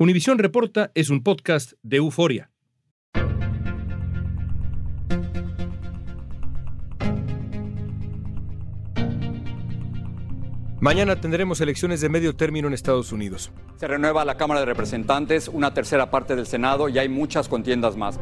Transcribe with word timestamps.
Univisión 0.00 0.38
Reporta 0.38 0.92
es 0.94 1.10
un 1.10 1.22
podcast 1.22 1.74
de 1.82 1.98
euforia. 1.98 2.50
Mañana 10.80 11.20
tendremos 11.20 11.60
elecciones 11.60 12.00
de 12.00 12.08
medio 12.08 12.34
término 12.34 12.66
en 12.66 12.72
Estados 12.72 13.12
Unidos. 13.12 13.52
Se 13.76 13.86
renueva 13.86 14.24
la 14.24 14.38
Cámara 14.38 14.60
de 14.60 14.66
Representantes, 14.66 15.48
una 15.48 15.74
tercera 15.74 16.10
parte 16.10 16.34
del 16.34 16.46
Senado 16.46 16.88
y 16.88 16.98
hay 16.98 17.10
muchas 17.10 17.50
contiendas 17.50 17.98
más. 17.98 18.18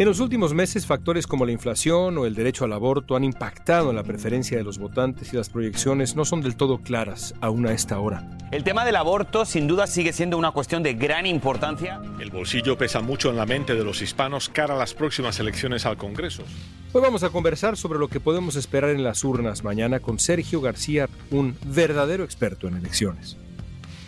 En 0.00 0.06
los 0.06 0.18
últimos 0.18 0.54
meses, 0.54 0.86
factores 0.86 1.26
como 1.26 1.44
la 1.44 1.52
inflación 1.52 2.16
o 2.16 2.24
el 2.24 2.34
derecho 2.34 2.64
al 2.64 2.72
aborto 2.72 3.16
han 3.16 3.22
impactado 3.22 3.90
en 3.90 3.96
la 3.96 4.02
preferencia 4.02 4.56
de 4.56 4.64
los 4.64 4.78
votantes 4.78 5.30
y 5.34 5.36
las 5.36 5.50
proyecciones 5.50 6.16
no 6.16 6.24
son 6.24 6.40
del 6.40 6.56
todo 6.56 6.78
claras 6.78 7.34
aún 7.42 7.66
a 7.66 7.74
esta 7.74 7.98
hora. 7.98 8.26
El 8.50 8.64
tema 8.64 8.86
del 8.86 8.96
aborto 8.96 9.44
sin 9.44 9.66
duda 9.66 9.86
sigue 9.86 10.14
siendo 10.14 10.38
una 10.38 10.52
cuestión 10.52 10.82
de 10.82 10.94
gran 10.94 11.26
importancia. 11.26 12.00
El 12.18 12.30
bolsillo 12.30 12.78
pesa 12.78 13.02
mucho 13.02 13.28
en 13.28 13.36
la 13.36 13.44
mente 13.44 13.74
de 13.74 13.84
los 13.84 14.00
hispanos 14.00 14.48
cara 14.48 14.72
a 14.72 14.78
las 14.78 14.94
próximas 14.94 15.38
elecciones 15.38 15.84
al 15.84 15.98
Congreso. 15.98 16.44
Hoy 16.94 17.02
vamos 17.02 17.22
a 17.22 17.28
conversar 17.28 17.76
sobre 17.76 17.98
lo 17.98 18.08
que 18.08 18.20
podemos 18.20 18.56
esperar 18.56 18.88
en 18.88 19.04
las 19.04 19.22
urnas 19.22 19.64
mañana 19.64 20.00
con 20.00 20.18
Sergio 20.18 20.62
García, 20.62 21.10
un 21.30 21.58
verdadero 21.66 22.24
experto 22.24 22.68
en 22.68 22.76
elecciones. 22.76 23.36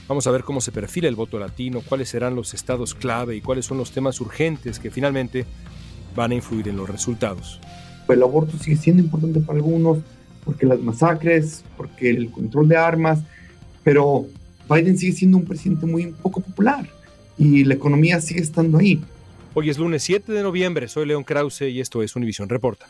Vamos 0.09 0.27
a 0.27 0.31
ver 0.31 0.43
cómo 0.43 0.63
se 0.63 0.73
perfila 0.73 1.09
el 1.09 1.17
voto 1.17 1.39
latino, 1.39 1.83
cuáles 1.87 2.09
serán 2.09 2.35
los 2.35 2.55
estados 2.55 2.95
clave 2.95 3.37
y 3.37 3.43
cuáles 3.43 3.67
son 3.67 3.79
los 3.79 3.93
temas 3.93 4.21
urgentes 4.23 4.79
que 4.79 4.91
finalmente 4.91 5.47
van 6.15 6.33
a 6.33 6.35
influir 6.35 6.69
en 6.69 6.77
los 6.77 6.89
resultados. 6.89 7.61
El 8.09 8.23
aborto 8.23 8.59
sigue 8.59 8.77
siendo 8.77 9.03
importante 9.03 9.41
para 9.41 9.59
algunos, 9.59 9.99
porque 10.45 10.67
las 10.67 10.81
masacres, 10.81 11.65
porque 11.77 12.11
el 12.11 12.31
control 12.31 12.69
de 12.69 12.77
armas, 12.77 13.21
pero 13.83 14.27
Biden 14.69 14.99
sigue 14.99 15.13
siendo 15.13 15.39
un 15.39 15.45
presidente 15.45 15.87
muy 15.87 16.07
poco 16.07 16.41
popular 16.41 16.87
y 17.39 17.65
la 17.65 17.75
economía 17.75 18.21
sigue 18.21 18.41
estando 18.41 18.79
ahí. 18.79 19.01
Hoy 19.55 19.71
es 19.71 19.79
lunes 19.79 20.03
7 20.03 20.33
de 20.33 20.43
noviembre, 20.43 20.89
soy 20.89 21.07
León 21.07 21.25
Krause 21.25 21.63
y 21.63 21.81
esto 21.81 22.03
es 22.03 22.17
Univisión 22.17 22.49
Reporta. 22.49 22.87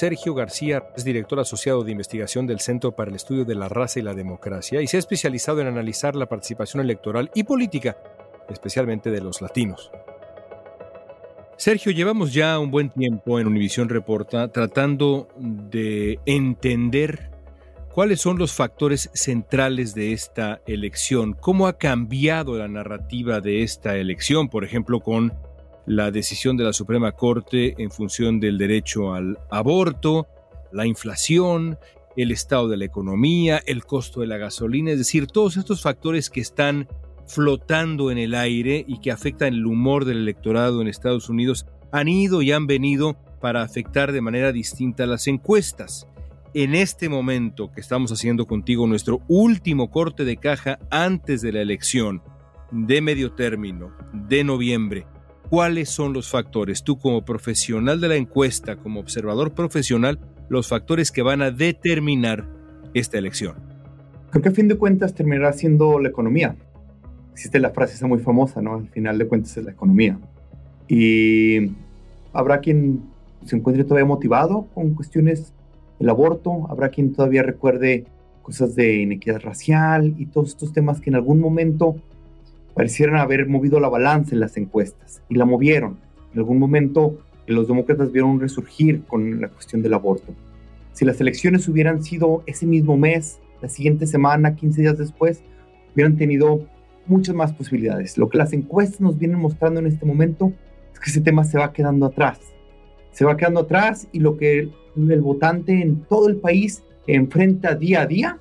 Sergio 0.00 0.32
García 0.32 0.82
es 0.96 1.04
director 1.04 1.40
asociado 1.40 1.84
de 1.84 1.92
investigación 1.92 2.46
del 2.46 2.60
Centro 2.60 2.92
para 2.96 3.10
el 3.10 3.16
Estudio 3.16 3.44
de 3.44 3.54
la 3.54 3.68
Raza 3.68 3.98
y 3.98 4.02
la 4.02 4.14
Democracia 4.14 4.80
y 4.80 4.86
se 4.86 4.96
ha 4.96 4.98
especializado 4.98 5.60
en 5.60 5.66
analizar 5.66 6.16
la 6.16 6.24
participación 6.24 6.82
electoral 6.82 7.30
y 7.34 7.44
política, 7.44 7.98
especialmente 8.48 9.10
de 9.10 9.20
los 9.20 9.42
latinos. 9.42 9.90
Sergio, 11.58 11.92
llevamos 11.92 12.32
ya 12.32 12.58
un 12.58 12.70
buen 12.70 12.88
tiempo 12.88 13.38
en 13.38 13.46
Univisión 13.46 13.90
Reporta 13.90 14.48
tratando 14.48 15.28
de 15.36 16.18
entender 16.24 17.30
cuáles 17.92 18.22
son 18.22 18.38
los 18.38 18.54
factores 18.54 19.10
centrales 19.12 19.94
de 19.94 20.14
esta 20.14 20.62
elección, 20.66 21.34
cómo 21.34 21.66
ha 21.66 21.76
cambiado 21.76 22.56
la 22.56 22.68
narrativa 22.68 23.42
de 23.42 23.62
esta 23.62 23.98
elección, 23.98 24.48
por 24.48 24.64
ejemplo, 24.64 25.00
con 25.00 25.34
la 25.86 26.10
decisión 26.10 26.56
de 26.56 26.64
la 26.64 26.72
Suprema 26.72 27.12
Corte 27.12 27.74
en 27.78 27.90
función 27.90 28.40
del 28.40 28.58
derecho 28.58 29.12
al 29.12 29.38
aborto, 29.50 30.28
la 30.72 30.86
inflación, 30.86 31.78
el 32.16 32.30
estado 32.30 32.68
de 32.68 32.76
la 32.76 32.84
economía, 32.84 33.60
el 33.66 33.84
costo 33.84 34.20
de 34.20 34.26
la 34.26 34.36
gasolina, 34.36 34.92
es 34.92 34.98
decir, 34.98 35.26
todos 35.26 35.56
estos 35.56 35.82
factores 35.82 36.30
que 36.30 36.40
están 36.40 36.88
flotando 37.26 38.10
en 38.10 38.18
el 38.18 38.34
aire 38.34 38.84
y 38.86 39.00
que 39.00 39.12
afectan 39.12 39.54
el 39.54 39.66
humor 39.66 40.04
del 40.04 40.18
electorado 40.18 40.82
en 40.82 40.88
Estados 40.88 41.28
Unidos 41.28 41.66
han 41.92 42.08
ido 42.08 42.42
y 42.42 42.52
han 42.52 42.66
venido 42.66 43.16
para 43.40 43.62
afectar 43.62 44.12
de 44.12 44.20
manera 44.20 44.52
distinta 44.52 45.06
las 45.06 45.26
encuestas. 45.28 46.06
En 46.52 46.74
este 46.74 47.08
momento 47.08 47.70
que 47.72 47.80
estamos 47.80 48.10
haciendo 48.10 48.46
contigo 48.46 48.86
nuestro 48.86 49.20
último 49.28 49.90
corte 49.90 50.24
de 50.24 50.36
caja 50.36 50.78
antes 50.90 51.40
de 51.42 51.52
la 51.52 51.62
elección 51.62 52.22
de 52.72 53.00
medio 53.00 53.32
término 53.32 53.92
de 54.12 54.42
noviembre, 54.42 55.06
¿Cuáles 55.50 55.88
son 55.88 56.12
los 56.12 56.30
factores? 56.30 56.84
Tú 56.84 56.96
como 56.96 57.24
profesional 57.24 58.00
de 58.00 58.06
la 58.06 58.14
encuesta, 58.14 58.76
como 58.76 59.00
observador 59.00 59.50
profesional, 59.50 60.20
los 60.48 60.68
factores 60.68 61.10
que 61.10 61.22
van 61.22 61.42
a 61.42 61.50
determinar 61.50 62.46
esta 62.94 63.18
elección. 63.18 63.56
Creo 64.30 64.42
que 64.44 64.48
a 64.50 64.52
fin 64.52 64.68
de 64.68 64.76
cuentas 64.76 65.12
terminará 65.12 65.52
siendo 65.52 65.98
la 65.98 66.08
economía. 66.08 66.54
Existe 67.32 67.58
la 67.58 67.70
frase 67.70 67.94
esa 67.94 68.06
muy 68.06 68.20
famosa, 68.20 68.62
¿no? 68.62 68.76
Al 68.76 68.86
final 68.90 69.18
de 69.18 69.26
cuentas 69.26 69.56
es 69.56 69.64
la 69.64 69.72
economía. 69.72 70.20
Y 70.86 71.72
habrá 72.32 72.60
quien 72.60 73.02
se 73.44 73.56
encuentre 73.56 73.82
todavía 73.82 74.06
motivado 74.06 74.68
con 74.72 74.94
cuestiones 74.94 75.52
del 75.98 76.10
aborto, 76.10 76.68
habrá 76.70 76.90
quien 76.90 77.12
todavía 77.12 77.42
recuerde 77.42 78.04
cosas 78.42 78.76
de 78.76 79.00
inequidad 79.00 79.40
racial 79.40 80.14
y 80.16 80.26
todos 80.26 80.50
estos 80.50 80.72
temas 80.72 81.00
que 81.00 81.10
en 81.10 81.16
algún 81.16 81.40
momento 81.40 81.96
parecieran 82.74 83.16
haber 83.16 83.48
movido 83.48 83.80
la 83.80 83.88
balanza 83.88 84.34
en 84.34 84.40
las 84.40 84.56
encuestas 84.56 85.22
y 85.28 85.34
la 85.34 85.44
movieron. 85.44 85.98
En 86.32 86.38
algún 86.38 86.58
momento 86.58 87.18
los 87.46 87.68
demócratas 87.68 88.12
vieron 88.12 88.40
resurgir 88.40 89.02
con 89.06 89.40
la 89.40 89.48
cuestión 89.48 89.82
del 89.82 89.94
aborto. 89.94 90.32
Si 90.92 91.04
las 91.04 91.20
elecciones 91.20 91.68
hubieran 91.68 92.02
sido 92.02 92.42
ese 92.46 92.66
mismo 92.66 92.96
mes, 92.96 93.38
la 93.60 93.68
siguiente 93.68 94.06
semana, 94.06 94.54
15 94.54 94.82
días 94.82 94.98
después, 94.98 95.42
hubieran 95.94 96.16
tenido 96.16 96.66
muchas 97.06 97.34
más 97.34 97.52
posibilidades. 97.52 98.18
Lo 98.18 98.28
que 98.28 98.38
las 98.38 98.52
encuestas 98.52 99.00
nos 99.00 99.18
vienen 99.18 99.38
mostrando 99.38 99.80
en 99.80 99.86
este 99.86 100.06
momento 100.06 100.52
es 100.92 101.00
que 101.00 101.10
ese 101.10 101.20
tema 101.20 101.44
se 101.44 101.58
va 101.58 101.72
quedando 101.72 102.06
atrás. 102.06 102.38
Se 103.12 103.24
va 103.24 103.36
quedando 103.36 103.60
atrás 103.60 104.08
y 104.12 104.20
lo 104.20 104.36
que 104.36 104.70
el 104.96 105.20
votante 105.20 105.80
en 105.80 106.02
todo 106.02 106.28
el 106.28 106.36
país 106.36 106.82
enfrenta 107.06 107.74
día 107.74 108.02
a 108.02 108.06
día 108.06 108.38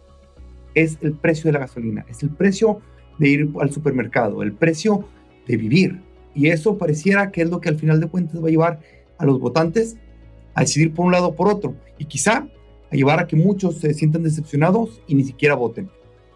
es 0.75 0.97
el 1.01 1.13
precio 1.13 1.47
de 1.47 1.53
la 1.53 1.59
gasolina, 1.59 2.05
es 2.09 2.21
el 2.21 2.29
precio 2.29 2.81
de 3.19 3.29
ir 3.29 3.49
al 3.59 3.71
supermercado, 3.71 4.41
el 4.41 4.53
precio 4.53 5.05
de 5.47 5.57
vivir. 5.57 5.99
Y 6.33 6.47
eso 6.47 6.77
pareciera 6.77 7.31
que 7.31 7.41
es 7.41 7.49
lo 7.49 7.59
que 7.59 7.69
al 7.69 7.77
final 7.77 7.99
de 7.99 8.07
cuentas 8.07 8.41
va 8.41 8.47
a 8.47 8.51
llevar 8.51 8.79
a 9.17 9.25
los 9.25 9.39
votantes 9.39 9.97
a 10.55 10.61
decidir 10.61 10.93
por 10.93 11.05
un 11.05 11.11
lado 11.11 11.27
o 11.27 11.35
por 11.35 11.47
otro. 11.47 11.75
Y 11.97 12.05
quizá 12.05 12.47
a 12.91 12.95
llevar 12.95 13.19
a 13.19 13.27
que 13.27 13.35
muchos 13.35 13.75
se 13.75 13.93
sientan 13.93 14.23
decepcionados 14.23 15.01
y 15.07 15.15
ni 15.15 15.23
siquiera 15.23 15.55
voten. 15.55 15.89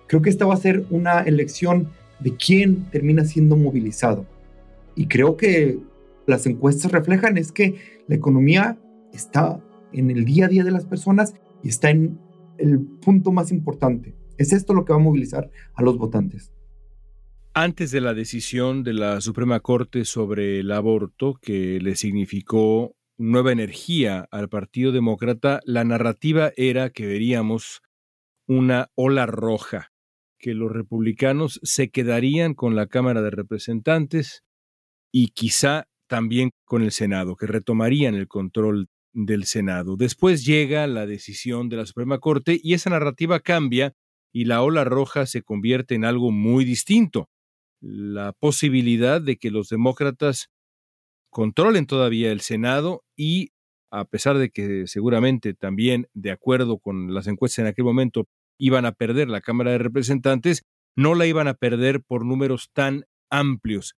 Creo 0.07 0.21
que 0.21 0.29
esta 0.29 0.45
va 0.45 0.53
a 0.53 0.57
ser 0.57 0.85
una 0.89 1.21
elección 1.21 1.89
de 2.19 2.35
quién 2.35 2.83
termina 2.91 3.25
siendo 3.25 3.55
movilizado. 3.55 4.25
Y 4.95 5.07
creo 5.07 5.37
que 5.37 5.79
las 6.27 6.45
encuestas 6.45 6.91
reflejan 6.91 7.37
es 7.37 7.51
que 7.51 7.75
la 8.07 8.15
economía 8.15 8.77
está 9.13 9.59
en 9.91 10.11
el 10.11 10.25
día 10.25 10.45
a 10.45 10.49
día 10.49 10.63
de 10.63 10.71
las 10.71 10.85
personas 10.85 11.33
y 11.63 11.69
está 11.69 11.89
en 11.89 12.19
el 12.57 12.79
punto 12.79 13.31
más 13.31 13.51
importante. 13.51 14.15
Es 14.37 14.53
esto 14.53 14.73
lo 14.73 14.85
que 14.85 14.93
va 14.93 14.99
a 14.99 15.03
movilizar 15.03 15.49
a 15.73 15.83
los 15.83 15.97
votantes. 15.97 16.51
Antes 17.55 17.91
de 17.91 18.01
la 18.01 18.15
decisión 18.15 18.83
de 18.83 18.93
la 18.93 19.21
Suprema 19.21 19.59
Corte 19.59 20.05
sobre 20.05 20.61
el 20.61 20.71
aborto, 20.71 21.35
que 21.39 21.79
le 21.79 21.95
significó 21.95 22.95
nueva 23.15 23.51
energía 23.51 24.27
al 24.31 24.49
Partido 24.49 24.91
Demócrata, 24.91 25.59
la 25.63 25.83
narrativa 25.83 26.51
era 26.57 26.89
que 26.89 27.05
veríamos 27.05 27.83
una 28.47 28.89
ola 28.95 29.27
roja, 29.27 29.91
que 30.39 30.55
los 30.55 30.71
republicanos 30.71 31.59
se 31.61 31.91
quedarían 31.91 32.55
con 32.55 32.75
la 32.75 32.87
Cámara 32.87 33.21
de 33.21 33.29
Representantes 33.29 34.41
y 35.11 35.27
quizá 35.27 35.85
también 36.07 36.49
con 36.65 36.81
el 36.81 36.91
Senado, 36.91 37.35
que 37.35 37.45
retomarían 37.45 38.15
el 38.15 38.27
control 38.27 38.87
del 39.13 39.43
Senado. 39.43 39.95
Después 39.95 40.43
llega 40.43 40.87
la 40.87 41.05
decisión 41.05 41.69
de 41.69 41.77
la 41.77 41.85
Suprema 41.85 42.17
Corte 42.17 42.59
y 42.63 42.73
esa 42.73 42.89
narrativa 42.89 43.41
cambia 43.41 43.93
y 44.33 44.45
la 44.45 44.63
ola 44.63 44.85
roja 44.85 45.27
se 45.27 45.43
convierte 45.43 45.93
en 45.93 46.03
algo 46.03 46.31
muy 46.31 46.65
distinto 46.65 47.29
la 47.83 48.31
posibilidad 48.31 49.21
de 49.21 49.35
que 49.35 49.51
los 49.51 49.67
demócratas 49.67 50.47
controlen 51.29 51.85
todavía 51.85 52.31
el 52.31 52.39
Senado 52.39 53.03
y, 53.17 53.49
a 53.91 54.05
pesar 54.05 54.37
de 54.37 54.51
que 54.51 54.87
seguramente 54.87 55.53
también, 55.53 56.07
de 56.13 56.31
acuerdo 56.31 56.79
con 56.79 57.13
las 57.13 57.27
encuestas 57.27 57.59
en 57.59 57.67
aquel 57.67 57.83
momento, 57.83 58.25
iban 58.57 58.85
a 58.85 58.93
perder 58.93 59.27
la 59.27 59.41
Cámara 59.41 59.71
de 59.71 59.79
Representantes, 59.79 60.63
no 60.95 61.13
la 61.13 61.25
iban 61.25 61.47
a 61.49 61.55
perder 61.55 62.01
por 62.01 62.25
números 62.25 62.69
tan 62.71 63.03
amplios. 63.29 63.95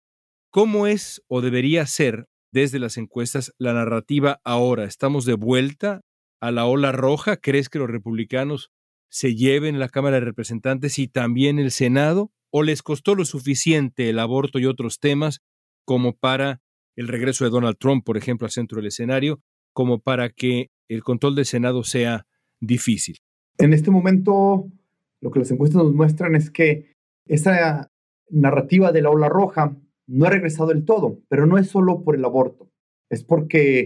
¿Cómo 0.50 0.88
es 0.88 1.22
o 1.28 1.42
debería 1.42 1.86
ser 1.86 2.26
desde 2.52 2.80
las 2.80 2.98
encuestas 2.98 3.54
la 3.60 3.74
narrativa 3.74 4.40
ahora? 4.44 4.86
¿Estamos 4.86 5.26
de 5.26 5.36
vuelta 5.36 6.02
a 6.42 6.52
la 6.52 6.66
ola 6.66 6.92
roja? 6.92 7.38
¿Crees 7.38 7.70
que 7.70 7.80
los 7.80 7.90
republicanos 7.90 8.72
se 9.12 9.36
lleven 9.36 9.78
la 9.78 9.90
Cámara 9.90 10.16
de 10.16 10.26
Representantes 10.26 10.98
y 10.98 11.08
también 11.08 11.60
el 11.60 11.70
Senado? 11.72 12.32
O 12.58 12.64
les 12.64 12.82
costó 12.82 13.16
lo 13.16 13.26
suficiente 13.26 14.10
el 14.10 14.18
aborto 14.18 14.60
y 14.60 14.66
otros 14.66 15.02
temas 15.02 15.42
como 15.84 16.16
para 16.16 16.62
el 16.96 17.10
regreso 17.10 17.44
de 17.44 17.50
Donald 17.50 17.76
Trump, 17.78 18.06
por 18.06 18.16
ejemplo, 18.16 18.46
al 18.46 18.52
centro 18.52 18.78
del 18.78 18.88
escenario, 18.88 19.42
como 19.74 20.00
para 20.00 20.30
que 20.30 20.72
el 20.88 21.04
control 21.04 21.36
del 21.36 21.44
Senado 21.44 21.84
sea 21.84 22.26
difícil. 22.62 23.18
En 23.58 23.74
este 23.74 23.92
momento, 23.92 24.72
lo 25.20 25.32
que 25.32 25.40
las 25.40 25.52
encuestas 25.52 25.84
nos 25.84 25.94
muestran 25.94 26.34
es 26.34 26.50
que 26.50 26.94
esa 27.26 27.92
narrativa 28.30 28.94
de 28.94 29.02
la 29.02 29.10
ola 29.10 29.28
roja 29.28 29.76
no 30.08 30.26
ha 30.26 30.30
regresado 30.30 30.70
del 30.70 30.86
todo, 30.86 31.20
pero 31.28 31.46
no 31.48 31.58
es 31.58 31.68
solo 31.68 32.06
por 32.06 32.16
el 32.16 32.24
aborto, 32.24 32.72
es 33.10 33.26
porque 33.26 33.80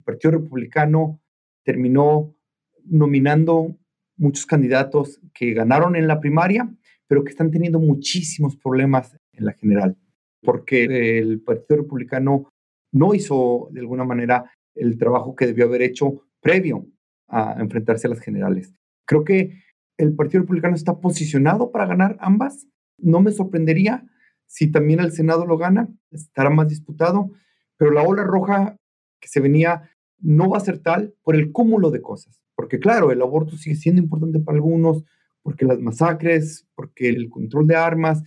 el 0.00 0.04
Partido 0.04 0.32
Republicano 0.32 1.20
terminó 1.62 2.34
nominando 2.82 3.76
muchos 4.16 4.44
candidatos 4.44 5.20
que 5.32 5.54
ganaron 5.54 5.94
en 5.94 6.08
la 6.08 6.18
primaria, 6.18 6.68
pero 7.08 7.24
que 7.24 7.30
están 7.30 7.50
teniendo 7.50 7.80
muchísimos 7.80 8.56
problemas 8.56 9.16
en 9.32 9.46
la 9.46 9.52
general, 9.54 9.96
porque 10.42 10.84
el 11.18 11.40
Partido 11.40 11.82
Republicano 11.82 12.48
no 12.92 13.14
hizo 13.14 13.68
de 13.72 13.80
alguna 13.80 14.04
manera 14.04 14.50
el 14.74 14.96
trabajo 14.98 15.34
que 15.34 15.46
debió 15.46 15.64
haber 15.64 15.82
hecho 15.82 16.22
previo 16.40 16.86
a 17.28 17.56
enfrentarse 17.58 18.06
a 18.06 18.10
las 18.10 18.20
generales. 18.20 18.72
Creo 19.06 19.24
que 19.24 19.62
el 19.96 20.14
Partido 20.14 20.42
Republicano 20.42 20.76
está 20.76 21.00
posicionado 21.00 21.72
para 21.72 21.86
ganar 21.86 22.16
ambas. 22.20 22.66
No 22.98 23.20
me 23.20 23.32
sorprendería 23.32 24.06
si 24.46 24.70
también 24.70 25.00
el 25.00 25.12
Senado 25.12 25.44
lo 25.44 25.58
gana, 25.58 25.88
estará 26.10 26.50
más 26.50 26.68
disputado, 26.68 27.30
pero 27.76 27.90
la 27.90 28.02
ola 28.02 28.24
roja 28.24 28.76
que 29.20 29.28
se 29.28 29.40
venía 29.40 29.90
no 30.20 30.48
va 30.48 30.56
a 30.56 30.60
ser 30.60 30.78
tal 30.78 31.14
por 31.22 31.36
el 31.36 31.52
cúmulo 31.52 31.90
de 31.90 32.00
cosas. 32.00 32.40
Porque 32.56 32.78
claro, 32.78 33.12
el 33.12 33.22
aborto 33.22 33.56
sigue 33.56 33.76
siendo 33.76 34.02
importante 34.02 34.40
para 34.40 34.56
algunos, 34.56 35.04
porque 35.42 35.64
las 35.64 35.78
masacres, 35.78 36.66
porque 36.74 37.08
el 37.08 37.28
control 37.28 37.66
de 37.66 37.76
armas, 37.76 38.22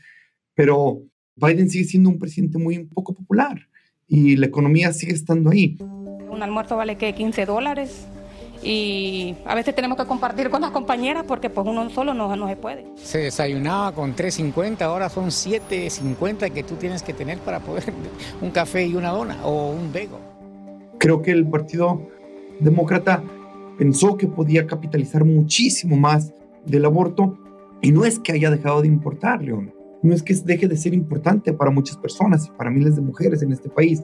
pero 0.53 1.03
Biden 1.35 1.69
sigue 1.69 1.85
siendo 1.85 2.09
un 2.09 2.19
presidente 2.19 2.57
muy 2.57 2.83
poco 2.85 3.13
popular 3.13 3.67
y 4.07 4.35
la 4.35 4.47
economía 4.47 4.91
sigue 4.93 5.13
estando 5.13 5.49
ahí. 5.49 5.77
Un 6.29 6.43
almuerzo 6.43 6.77
vale 6.77 6.97
que 6.97 7.13
15 7.13 7.45
dólares 7.45 8.07
y 8.63 9.35
a 9.45 9.55
veces 9.55 9.73
tenemos 9.73 9.97
que 9.97 10.05
compartir 10.05 10.49
con 10.49 10.61
las 10.61 10.71
compañeras 10.71 11.23
porque 11.27 11.49
pues 11.49 11.65
uno 11.65 11.89
solo 11.89 12.13
no, 12.13 12.35
no 12.35 12.47
se 12.47 12.55
puede. 12.55 12.85
Se 12.95 13.19
desayunaba 13.19 13.93
con 13.93 14.15
3.50, 14.15 14.81
ahora 14.81 15.09
son 15.09 15.27
7.50 15.27 16.51
que 16.51 16.63
tú 16.63 16.75
tienes 16.75 17.01
que 17.01 17.13
tener 17.13 17.39
para 17.39 17.59
poder 17.59 17.91
un 18.41 18.51
café 18.51 18.85
y 18.85 18.95
una 18.95 19.09
dona 19.09 19.43
o 19.45 19.71
un 19.71 19.91
vego. 19.91 20.19
Creo 20.99 21.21
que 21.21 21.31
el 21.31 21.47
Partido 21.47 22.07
Demócrata 22.59 23.23
pensó 23.79 24.15
que 24.15 24.27
podía 24.27 24.67
capitalizar 24.67 25.25
muchísimo 25.25 25.95
más 25.95 26.31
del 26.65 26.85
aborto 26.85 27.37
y 27.81 27.91
no 27.91 28.05
es 28.05 28.19
que 28.19 28.31
haya 28.31 28.51
dejado 28.51 28.81
de 28.81 28.87
importar, 28.87 29.41
León. 29.41 29.73
No 30.03 30.13
es 30.13 30.23
que 30.23 30.33
deje 30.33 30.67
de 30.67 30.77
ser 30.77 30.93
importante 30.93 31.53
para 31.53 31.71
muchas 31.71 31.97
personas 31.97 32.47
y 32.47 32.51
para 32.51 32.71
miles 32.71 32.95
de 32.95 33.01
mujeres 33.01 33.41
en 33.41 33.51
este 33.51 33.69
país, 33.69 34.03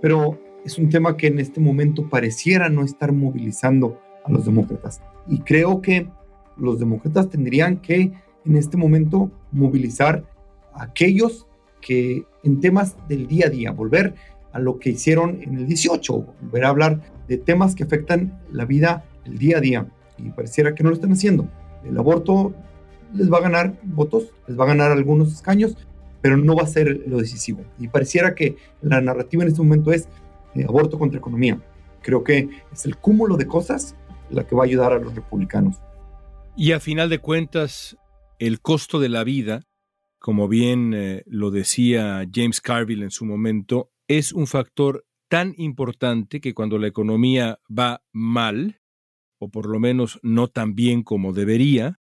pero 0.00 0.38
es 0.64 0.78
un 0.78 0.88
tema 0.88 1.16
que 1.16 1.26
en 1.26 1.38
este 1.38 1.60
momento 1.60 2.08
pareciera 2.08 2.68
no 2.68 2.82
estar 2.82 3.12
movilizando 3.12 3.98
a 4.24 4.32
los 4.32 4.46
demócratas. 4.46 5.02
Y 5.28 5.40
creo 5.40 5.80
que 5.80 6.08
los 6.56 6.78
demócratas 6.78 7.28
tendrían 7.28 7.78
que 7.78 8.12
en 8.44 8.56
este 8.56 8.76
momento 8.76 9.30
movilizar 9.52 10.24
a 10.72 10.84
aquellos 10.84 11.46
que 11.80 12.24
en 12.42 12.60
temas 12.60 12.96
del 13.08 13.26
día 13.26 13.46
a 13.46 13.50
día, 13.50 13.70
volver 13.70 14.14
a 14.52 14.58
lo 14.58 14.78
que 14.78 14.90
hicieron 14.90 15.42
en 15.42 15.58
el 15.58 15.66
18, 15.66 16.26
volver 16.42 16.64
a 16.64 16.68
hablar 16.68 17.00
de 17.28 17.36
temas 17.36 17.74
que 17.74 17.84
afectan 17.84 18.40
la 18.50 18.64
vida 18.64 19.04
el 19.24 19.38
día 19.38 19.58
a 19.58 19.60
día. 19.60 19.86
Y 20.16 20.30
pareciera 20.30 20.74
que 20.74 20.82
no 20.82 20.90
lo 20.90 20.94
están 20.94 21.12
haciendo. 21.12 21.48
El 21.86 21.98
aborto 21.98 22.54
les 23.14 23.32
va 23.32 23.38
a 23.38 23.42
ganar 23.42 23.78
votos, 23.82 24.32
les 24.46 24.58
va 24.58 24.64
a 24.64 24.68
ganar 24.68 24.90
algunos 24.90 25.32
escaños, 25.32 25.76
pero 26.20 26.36
no 26.36 26.56
va 26.56 26.62
a 26.62 26.66
ser 26.66 27.02
lo 27.06 27.18
decisivo. 27.18 27.64
Y 27.78 27.88
pareciera 27.88 28.34
que 28.34 28.56
la 28.82 29.00
narrativa 29.00 29.42
en 29.42 29.50
este 29.50 29.62
momento 29.62 29.92
es 29.92 30.08
eh, 30.54 30.64
aborto 30.68 30.98
contra 30.98 31.18
economía. 31.18 31.60
Creo 32.02 32.24
que 32.24 32.48
es 32.72 32.86
el 32.86 32.96
cúmulo 32.96 33.36
de 33.36 33.46
cosas 33.46 33.94
la 34.30 34.46
que 34.46 34.54
va 34.54 34.62
a 34.62 34.66
ayudar 34.66 34.92
a 34.92 34.98
los 34.98 35.14
republicanos. 35.14 35.76
Y 36.56 36.72
a 36.72 36.80
final 36.80 37.10
de 37.10 37.18
cuentas, 37.18 37.96
el 38.38 38.60
costo 38.60 39.00
de 39.00 39.08
la 39.08 39.24
vida, 39.24 39.62
como 40.18 40.48
bien 40.48 40.92
eh, 40.94 41.22
lo 41.26 41.50
decía 41.50 42.26
James 42.32 42.60
Carville 42.60 43.04
en 43.04 43.10
su 43.10 43.24
momento, 43.24 43.90
es 44.08 44.32
un 44.32 44.46
factor 44.46 45.04
tan 45.28 45.54
importante 45.56 46.40
que 46.40 46.54
cuando 46.54 46.78
la 46.78 46.86
economía 46.86 47.58
va 47.68 48.02
mal, 48.12 48.80
o 49.44 49.48
por 49.50 49.66
lo 49.66 49.78
menos 49.78 50.18
no 50.22 50.48
tan 50.48 50.74
bien 50.74 51.02
como 51.02 51.32
debería, 51.32 52.00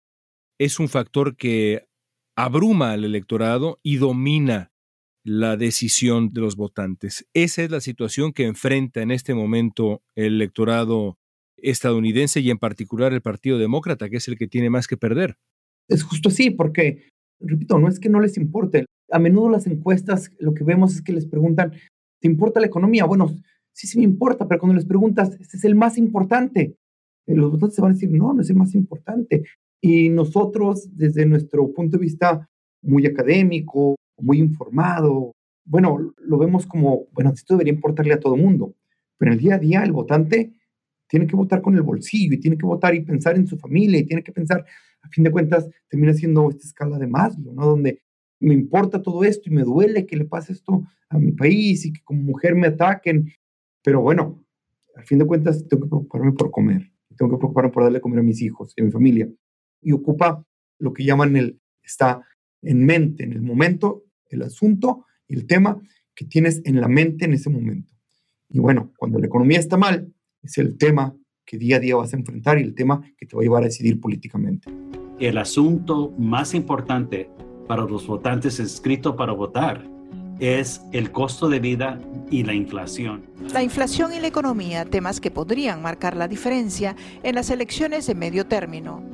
es 0.59 0.79
un 0.79 0.89
factor 0.89 1.37
que 1.37 1.87
abruma 2.37 2.93
al 2.93 3.05
electorado 3.05 3.81
y 3.83 3.97
domina 3.97 4.73
la 5.25 5.57
decisión 5.57 6.33
de 6.33 6.41
los 6.41 6.57
votantes. 6.57 7.27
Esa 7.35 7.63
es 7.63 7.71
la 7.71 7.81
situación 7.81 8.33
que 8.33 8.45
enfrenta 8.45 9.03
en 9.03 9.11
este 9.11 9.35
momento 9.35 10.03
el 10.17 10.35
electorado 10.35 11.19
estadounidense 11.57 12.41
y 12.41 12.51
en 12.51 12.59
particular 12.59 13.13
el 13.13 13.23
Partido 13.23 13.59
Demócrata, 13.59 14.09
que 14.09 14.17
es 14.17 14.29
el 14.29 14.37
que 14.37 14.49
tiene 14.49 14.71
más 14.71 14.87
que 14.87 14.97
perder. 14.97 15.37
Es 15.89 16.03
justo 16.03 16.29
así, 16.29 16.51
porque, 16.51 17.09
repito, 17.41 17.79
no 17.79 17.89
es 17.89 18.01
que 18.01 18.09
no 18.09 18.21
les 18.21 18.37
importe. 18.37 18.87
A 19.11 19.19
menudo 19.19 19.51
las 19.51 19.67
encuestas 19.67 20.31
lo 20.39 20.55
que 20.55 20.65
vemos 20.65 20.95
es 20.95 21.03
que 21.03 21.13
les 21.13 21.27
preguntan, 21.27 21.73
¿te 22.21 22.29
importa 22.29 22.61
la 22.61 22.67
economía? 22.67 23.05
Bueno, 23.05 23.35
sí, 23.73 23.87
sí 23.87 23.99
me 23.99 24.05
importa, 24.05 24.49
pero 24.49 24.61
cuando 24.61 24.75
les 24.75 24.87
preguntas, 24.87 25.37
este 25.41 25.57
es 25.57 25.65
el 25.65 25.75
más 25.75 25.99
importante, 25.99 26.77
los 27.27 27.51
votantes 27.51 27.77
se 27.77 27.83
van 27.83 27.93
a 27.93 27.95
decir, 27.95 28.11
no, 28.11 28.33
no 28.33 28.43
es 28.43 28.51
el 28.51 28.57
más 28.57 28.75
importante. 28.75 29.45
Y 29.81 30.09
nosotros, 30.11 30.89
desde 30.93 31.27
nuestro 31.27 31.73
punto 31.73 31.97
de 31.97 32.03
vista 32.03 32.49
muy 32.83 33.07
académico, 33.07 33.97
muy 34.19 34.39
informado. 34.39 35.33
Bueno, 35.65 36.15
lo 36.19 36.39
vemos 36.39 36.67
como, 36.67 37.07
bueno, 37.13 37.31
esto 37.35 37.55
debería 37.55 37.73
importarle 37.73 38.15
a 38.15 38.21
todo 38.21 38.35
el 38.35 38.43
mundo, 38.43 38.75
pero 39.17 39.33
en 39.33 39.39
el 39.39 39.45
día 39.45 39.55
a 39.55 39.59
día 39.59 39.83
el 39.85 39.93
votante 39.93 40.53
tiene 41.09 41.27
que 41.27 41.37
votar 41.37 41.63
con 41.63 41.75
el 41.75 41.83
bolsillo 41.83 42.35
y 42.35 42.41
tiene 42.41 42.57
que 42.57 42.67
votar 42.67 42.95
y 42.95 43.01
pensar 43.01 43.37
en 43.37 43.47
su 43.47 43.59
familia 43.59 43.99
y 43.99 44.05
tiene 44.05 44.23
que 44.23 44.33
pensar, 44.33 44.65
a 45.03 45.09
fin 45.09 45.25
de 45.25 45.31
cuentas, 45.31 45.69
termina 45.89 46.15
siendo 46.15 46.49
esta 46.49 46.67
escala 46.67 46.99
de 46.99 47.07
Maslow, 47.07 47.55
¿no? 47.55 47.67
Donde 47.67 48.03
me 48.41 48.55
importa 48.55 49.03
todo 49.03 49.23
esto 49.23 49.49
y 49.49 49.53
me 49.53 49.63
duele 49.63 50.07
que 50.07 50.17
le 50.17 50.25
pase 50.25 50.53
esto 50.53 50.85
a 51.09 51.19
mi 51.19 51.33
país 51.33 51.85
y 51.85 51.93
que 51.93 52.03
como 52.03 52.23
mujer 52.23 52.55
me 52.55 52.69
ataquen, 52.69 53.31
pero 53.85 54.01
bueno, 54.01 54.43
a 54.97 55.03
fin 55.03 55.19
de 55.19 55.27
cuentas 55.27 55.67
tengo 55.69 55.85
que 55.85 55.89
preocuparme 55.89 56.33
por 56.33 56.51
comer, 56.51 56.92
tengo 57.13 57.33
que 57.33 57.39
preocuparme 57.39 57.71
por 57.71 57.85
darle 57.85 58.01
comer 58.01 58.21
a 58.21 58.23
mis 58.23 58.43
hijos 58.43 58.73
y 58.77 58.81
a 58.81 58.85
mi 58.85 58.91
familia. 58.91 59.29
Y 59.81 59.93
ocupa 59.93 60.45
lo 60.79 60.93
que 60.93 61.05
llaman 61.05 61.37
el, 61.37 61.61
está 61.83 62.23
en 62.63 62.85
mente, 62.85 63.25
en 63.25 63.33
el 63.33 63.43
momento 63.43 64.05
el 64.33 64.43
asunto 64.43 65.07
y 65.29 65.35
el 65.35 65.47
tema 65.47 65.81
que 66.15 66.25
tienes 66.25 66.63
en 66.65 66.81
la 66.81 66.89
mente 66.89 67.25
en 67.25 67.35
ese 67.35 67.51
momento. 67.51 67.93
Y 68.49 68.59
bueno, 68.59 68.93
cuando 68.97 69.19
la 69.19 69.27
economía 69.27 69.59
está 69.59 69.77
mal, 69.77 70.13
es 70.43 70.59
el 70.59 70.77
tema 70.77 71.15
que 71.45 71.59
día 71.59 71.77
a 71.77 71.81
día 71.81 71.97
vas 71.97 72.13
a 72.13 72.17
enfrentar 72.17 72.59
y 72.59 72.63
el 72.63 72.75
tema 72.75 73.03
que 73.17 73.27
te 73.27 73.37
va 73.37 73.43
a 73.43 73.45
llevar 73.45 73.63
a 73.63 73.67
decidir 73.67 74.01
políticamente. 74.01 74.71
El 75.19 75.39
asunto 75.39 76.11
más 76.19 76.55
importante 76.55 77.31
para 77.67 77.85
los 77.85 78.07
votantes 78.07 78.59
escrito 78.61 79.17
para 79.17 79.33
votar 79.33 79.89
es 80.43 80.83
el 80.91 81.13
costo 81.13 81.49
de 81.49 81.61
vida 81.61 82.01
y 82.29 82.43
la 82.43 82.53
inflación. 82.53 83.23
La 83.53 83.63
inflación 83.63 84.13
y 84.13 84.19
la 84.19 84.27
economía, 84.27 84.85
temas 84.85 85.21
que 85.21 85.31
podrían 85.31 85.81
marcar 85.81 86.17
la 86.17 86.27
diferencia 86.27 86.97
en 87.23 87.37
las 87.37 87.51
elecciones 87.51 88.09
de 88.09 88.17
medio 88.17 88.45
término. 88.45 89.05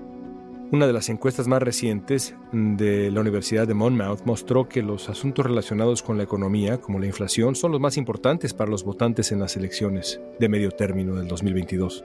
Una 0.72 0.86
de 0.86 0.92
las 0.94 1.10
encuestas 1.10 1.46
más 1.46 1.62
recientes 1.62 2.34
de 2.52 3.10
la 3.10 3.20
Universidad 3.20 3.66
de 3.66 3.74
Monmouth 3.74 4.24
mostró 4.24 4.70
que 4.70 4.82
los 4.82 5.10
asuntos 5.10 5.44
relacionados 5.44 6.02
con 6.02 6.16
la 6.16 6.24
economía, 6.24 6.78
como 6.78 6.98
la 6.98 7.06
inflación, 7.06 7.54
son 7.54 7.72
los 7.72 7.80
más 7.80 7.98
importantes 7.98 8.54
para 8.54 8.70
los 8.70 8.82
votantes 8.82 9.30
en 9.30 9.40
las 9.40 9.54
elecciones 9.56 10.20
de 10.38 10.48
medio 10.48 10.70
término 10.70 11.14
del 11.14 11.28
2022. 11.28 12.04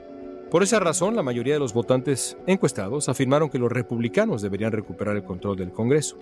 Por 0.50 0.62
esa 0.62 0.80
razón, 0.80 1.16
la 1.16 1.22
mayoría 1.22 1.54
de 1.54 1.60
los 1.60 1.72
votantes 1.72 2.36
encuestados 2.46 3.08
afirmaron 3.08 3.48
que 3.48 3.58
los 3.58 3.72
republicanos 3.72 4.42
deberían 4.42 4.72
recuperar 4.72 5.16
el 5.16 5.24
control 5.24 5.56
del 5.56 5.72
Congreso. 5.72 6.18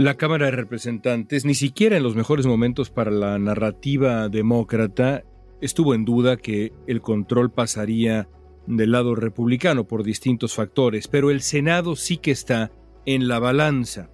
La 0.00 0.14
Cámara 0.14 0.46
de 0.46 0.52
Representantes, 0.52 1.44
ni 1.44 1.54
siquiera 1.54 1.98
en 1.98 2.02
los 2.02 2.16
mejores 2.16 2.46
momentos 2.46 2.88
para 2.88 3.10
la 3.10 3.38
narrativa 3.38 4.30
demócrata, 4.30 5.24
estuvo 5.60 5.94
en 5.94 6.06
duda 6.06 6.38
que 6.38 6.72
el 6.86 7.02
control 7.02 7.52
pasaría 7.52 8.26
del 8.66 8.92
lado 8.92 9.14
republicano 9.14 9.86
por 9.86 10.02
distintos 10.02 10.54
factores, 10.54 11.06
pero 11.06 11.30
el 11.30 11.42
Senado 11.42 11.96
sí 11.96 12.16
que 12.16 12.30
está 12.30 12.72
en 13.04 13.28
la 13.28 13.40
balanza. 13.40 14.08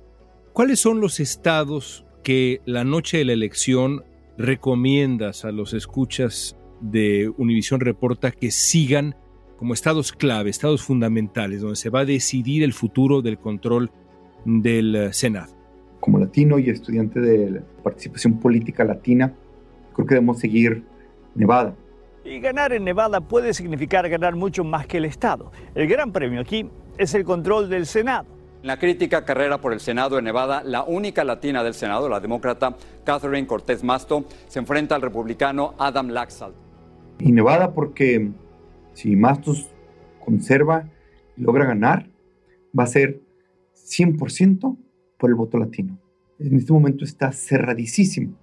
¿Cuáles 0.53 0.81
son 0.81 1.01
los 1.01 1.21
estados 1.21 2.05
que 2.25 2.63
la 2.67 2.83
noche 2.83 3.19
de 3.19 3.27
la 3.27 3.35
elección 3.35 4.03
recomiendas 4.37 5.45
a 5.45 5.53
los 5.53 5.73
escuchas 5.73 6.57
de 6.81 7.33
Univisión 7.39 7.79
Reporta 7.79 8.33
que 8.33 8.51
sigan 8.51 9.15
como 9.57 9.73
estados 9.73 10.11
clave, 10.11 10.51
estados 10.51 10.83
fundamentales, 10.83 11.61
donde 11.61 11.77
se 11.77 11.91
va 11.91 12.01
a 12.01 12.05
decidir 12.05 12.65
el 12.65 12.73
futuro 12.73 13.23
del 13.23 13.39
control 13.39 13.93
del 14.45 14.97
eh, 14.97 15.13
Senado? 15.13 15.56
Como 16.07 16.21
latino 16.21 16.59
y 16.59 16.71
estudiante 16.71 17.21
de 17.21 17.61
participación 17.83 18.39
política 18.39 18.85
latina, 18.85 19.35
creo 19.93 20.07
que 20.07 20.15
debemos 20.15 20.39
seguir 20.39 20.85
Nevada 21.35 21.75
y 22.27 22.41
ganar 22.41 22.73
en 22.73 22.85
Nevada 22.85 23.21
puede 23.21 23.55
significar 23.55 24.09
ganar 24.09 24.35
mucho 24.35 24.65
más 24.65 24.87
que 24.87 24.97
el 24.97 25.05
Estado. 25.05 25.53
El 25.75 25.87
gran 25.87 26.13
premio 26.13 26.41
aquí 26.41 26.69
es 26.99 27.15
el 27.15 27.25
control 27.25 27.69
del 27.69 27.87
Senado. 27.87 28.27
En 28.63 28.69
la 28.69 28.79
crítica 28.79 29.25
carrera 29.25 29.61
por 29.61 29.73
el 29.73 29.81
Senado 29.81 30.17
de 30.17 30.23
Nevada, 30.23 30.63
la 30.65 30.83
única 30.83 31.23
latina 31.23 31.63
del 31.63 31.75
Senado, 31.75 32.09
la 32.09 32.19
demócrata 32.19 32.77
Catherine 33.05 33.47
Cortés 33.47 33.85
Masto, 33.85 34.25
se 34.49 34.59
enfrenta 34.59 34.97
al 34.97 35.03
republicano 35.03 35.75
Adam 35.79 36.09
Laxalt. 36.09 36.57
Y 37.21 37.31
Nevada 37.31 37.73
porque 37.73 38.31
si 38.95 39.15
Mastos 39.15 39.71
conserva 40.25 40.89
y 41.37 41.43
logra 41.43 41.65
ganar, 41.65 42.09
va 42.77 42.85
a 42.85 42.89
ser 42.89 43.21
100% 43.75 44.77
por 45.19 45.31
el 45.31 45.37
voto 45.37 45.59
latino. 45.59 45.99
En 46.39 46.57
este 46.57 46.73
momento 46.73 47.05
está 47.05 47.33
cerradísimo, 47.33 48.35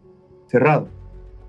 cerrado. 0.48 0.90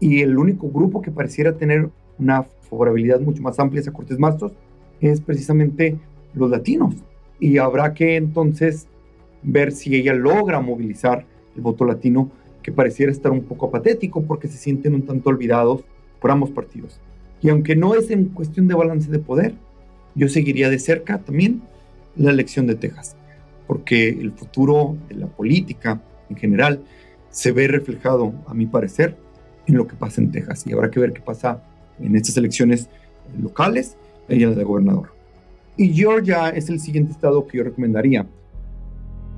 Y 0.00 0.20
el 0.20 0.36
único 0.36 0.70
grupo 0.70 1.00
que 1.00 1.10
pareciera 1.10 1.56
tener 1.56 1.88
una 2.18 2.42
favorabilidad 2.42 3.20
mucho 3.20 3.42
más 3.42 3.58
amplia 3.58 3.82
a 3.86 3.92
Cortés 3.92 4.18
Mastos 4.18 4.52
es 5.00 5.20
precisamente 5.20 5.98
los 6.34 6.50
latinos. 6.50 6.94
Y 7.40 7.58
habrá 7.58 7.94
que 7.94 8.16
entonces 8.16 8.86
ver 9.42 9.72
si 9.72 9.94
ella 9.94 10.14
logra 10.14 10.60
movilizar 10.60 11.26
el 11.54 11.62
voto 11.62 11.84
latino, 11.84 12.30
que 12.62 12.72
pareciera 12.72 13.12
estar 13.12 13.30
un 13.30 13.42
poco 13.42 13.66
apatético 13.66 14.22
porque 14.22 14.48
se 14.48 14.56
sienten 14.56 14.94
un 14.94 15.02
tanto 15.02 15.28
olvidados 15.28 15.84
por 16.20 16.30
ambos 16.30 16.50
partidos. 16.50 16.98
Y 17.42 17.50
aunque 17.50 17.76
no 17.76 17.94
es 17.94 18.10
en 18.10 18.26
cuestión 18.26 18.68
de 18.68 18.74
balance 18.74 19.10
de 19.10 19.18
poder, 19.18 19.54
yo 20.14 20.28
seguiría 20.28 20.70
de 20.70 20.78
cerca 20.78 21.18
también 21.18 21.62
la 22.16 22.30
elección 22.30 22.66
de 22.66 22.74
Texas, 22.74 23.16
porque 23.66 24.08
el 24.08 24.32
futuro 24.32 24.96
de 25.08 25.16
la 25.16 25.26
política 25.26 26.00
en 26.28 26.36
general 26.36 26.82
se 27.30 27.52
ve 27.52 27.66
reflejado, 27.66 28.32
a 28.46 28.54
mi 28.54 28.66
parecer, 28.66 29.16
en 29.66 29.76
lo 29.76 29.86
que 29.86 29.96
pasa 29.96 30.20
en 30.20 30.30
Texas. 30.30 30.66
Y 30.66 30.72
habrá 30.72 30.90
que 30.90 31.00
ver 31.00 31.12
qué 31.12 31.20
pasa 31.20 31.62
en 31.98 32.14
estas 32.16 32.36
elecciones 32.36 32.88
locales 33.40 33.96
y 34.28 34.42
en 34.42 34.50
la 34.50 34.56
de 34.56 34.64
gobernador. 34.64 35.12
Y 35.76 35.92
Georgia 35.92 36.50
es 36.50 36.68
el 36.68 36.78
siguiente 36.78 37.12
estado 37.12 37.46
que 37.46 37.58
yo 37.58 37.64
recomendaría. 37.64 38.26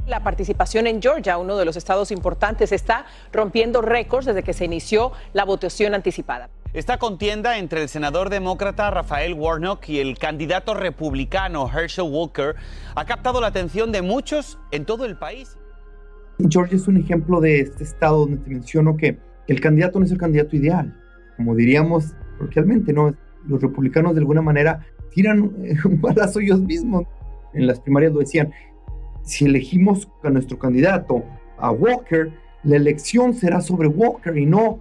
La 0.07 0.23
participación 0.23 0.87
en 0.87 1.03
Georgia, 1.03 1.39
uno 1.39 1.57
de 1.57 1.65
los 1.65 1.77
estados 1.77 2.11
importantes, 2.11 2.71
está 2.71 3.07
rompiendo 3.33 3.83
récords 3.83 4.27
desde 4.27 4.43
que 4.43 4.53
se 4.53 4.65
inició 4.65 5.13
la 5.33 5.45
votación 5.45 5.95
anticipada. 5.95 6.49
Esta 6.77 6.99
contienda 6.99 7.57
entre 7.57 7.81
el 7.81 7.89
senador 7.89 8.29
demócrata 8.29 8.91
Rafael 8.91 9.33
Warnock 9.33 9.89
y 9.89 9.99
el 9.99 10.19
candidato 10.19 10.75
republicano 10.75 11.71
Herschel 11.75 12.05
Walker 12.11 12.55
ha 12.95 13.07
captado 13.07 13.41
la 13.41 13.47
atención 13.47 13.93
de 13.93 14.03
muchos 14.03 14.59
en 14.73 14.85
todo 14.85 15.07
el 15.07 15.17
país. 15.17 15.57
Georgia 16.51 16.77
es 16.77 16.87
un 16.87 16.99
ejemplo 16.99 17.41
de 17.41 17.61
este 17.61 17.83
estado 17.83 18.19
donde 18.19 18.37
te 18.37 18.51
menciono 18.51 18.95
que 18.99 19.19
el 19.49 19.59
candidato 19.59 19.99
no 19.99 20.05
es 20.05 20.13
el 20.13 20.19
candidato 20.19 20.55
ideal. 20.55 20.95
Como 21.39 21.55
diríamos 21.55 22.15
coloquialmente, 22.37 22.93
¿no? 22.93 23.15
Los 23.47 23.63
republicanos 23.63 24.13
de 24.13 24.21
alguna 24.21 24.43
manera 24.43 24.87
tiran 25.15 25.41
un 25.87 26.01
balazo 26.03 26.41
ellos 26.41 26.61
mismos. 26.61 27.07
En 27.55 27.67
las 27.67 27.81
primarias 27.81 28.13
lo 28.13 28.19
decían, 28.19 28.53
si 29.23 29.47
elegimos 29.47 30.11
a 30.23 30.29
nuestro 30.29 30.59
candidato, 30.59 31.25
a 31.57 31.71
Walker, 31.71 32.31
la 32.65 32.77
elección 32.77 33.33
será 33.33 33.63
sobre 33.63 33.89
Walker 33.89 34.37
y 34.37 34.45
no 34.45 34.79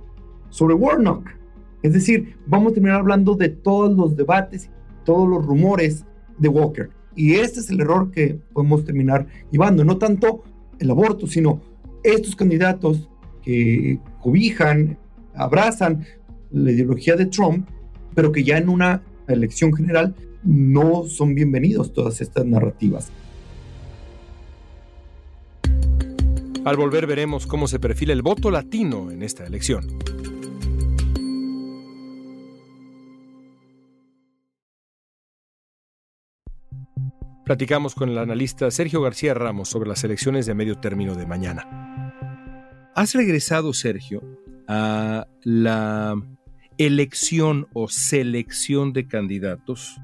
sobre 0.49 0.73
Warnock. 0.73 1.44
Es 1.85 1.93
decir, 1.93 2.35
vamos 2.47 2.71
a 2.71 2.73
terminar 2.73 2.99
hablando 2.99 3.35
de 3.35 3.49
todos 3.49 3.95
los 3.95 4.15
debates, 4.15 4.71
todos 5.03 5.29
los 5.29 5.45
rumores 5.45 6.03
de 6.39 6.49
Walker. 6.49 6.89
Y 7.15 7.35
este 7.35 7.59
es 7.59 7.69
el 7.69 7.79
error 7.79 8.09
que 8.09 8.39
podemos 8.53 8.83
terminar 8.83 9.27
llevando, 9.51 9.85
no 9.85 9.99
tanto 9.99 10.43
el 10.79 10.89
aborto, 10.89 11.27
sino 11.27 11.61
estos 12.03 12.35
candidatos 12.35 13.07
que 13.43 13.99
cobijan, 14.19 14.97
abrazan 15.35 16.03
la 16.49 16.71
ideología 16.71 17.15
de 17.15 17.27
Trump, 17.27 17.69
pero 18.15 18.31
que 18.31 18.43
ya 18.43 18.57
en 18.57 18.69
una 18.69 19.03
elección 19.27 19.71
general 19.71 20.15
no 20.43 21.03
son 21.03 21.35
bienvenidos 21.35 21.93
todas 21.93 22.19
estas 22.19 22.47
narrativas. 22.47 23.11
Al 26.63 26.77
volver 26.77 27.05
veremos 27.05 27.45
cómo 27.45 27.67
se 27.67 27.77
perfila 27.77 28.11
el 28.11 28.23
voto 28.23 28.49
latino 28.49 29.11
en 29.11 29.21
esta 29.21 29.45
elección. 29.45 29.85
Platicamos 37.45 37.93
con 37.93 38.09
el 38.09 38.17
analista 38.17 38.71
Sergio 38.71 39.03
García 39.03 39.35
Ramos 39.35 39.69
sobre 39.69 39.87
las 39.87 40.03
elecciones 40.03 40.47
de 40.47 40.55
medio 40.55 40.79
término 40.79 41.13
de 41.13 41.27
mañana. 41.27 42.11
Has 42.95 43.13
regresado, 43.13 43.71
Sergio, 43.71 44.23
a 44.67 45.27
la 45.43 46.15
elección 46.79 47.67
o 47.73 47.87
selección 47.87 48.93
de 48.93 49.07
candidatos 49.07 50.01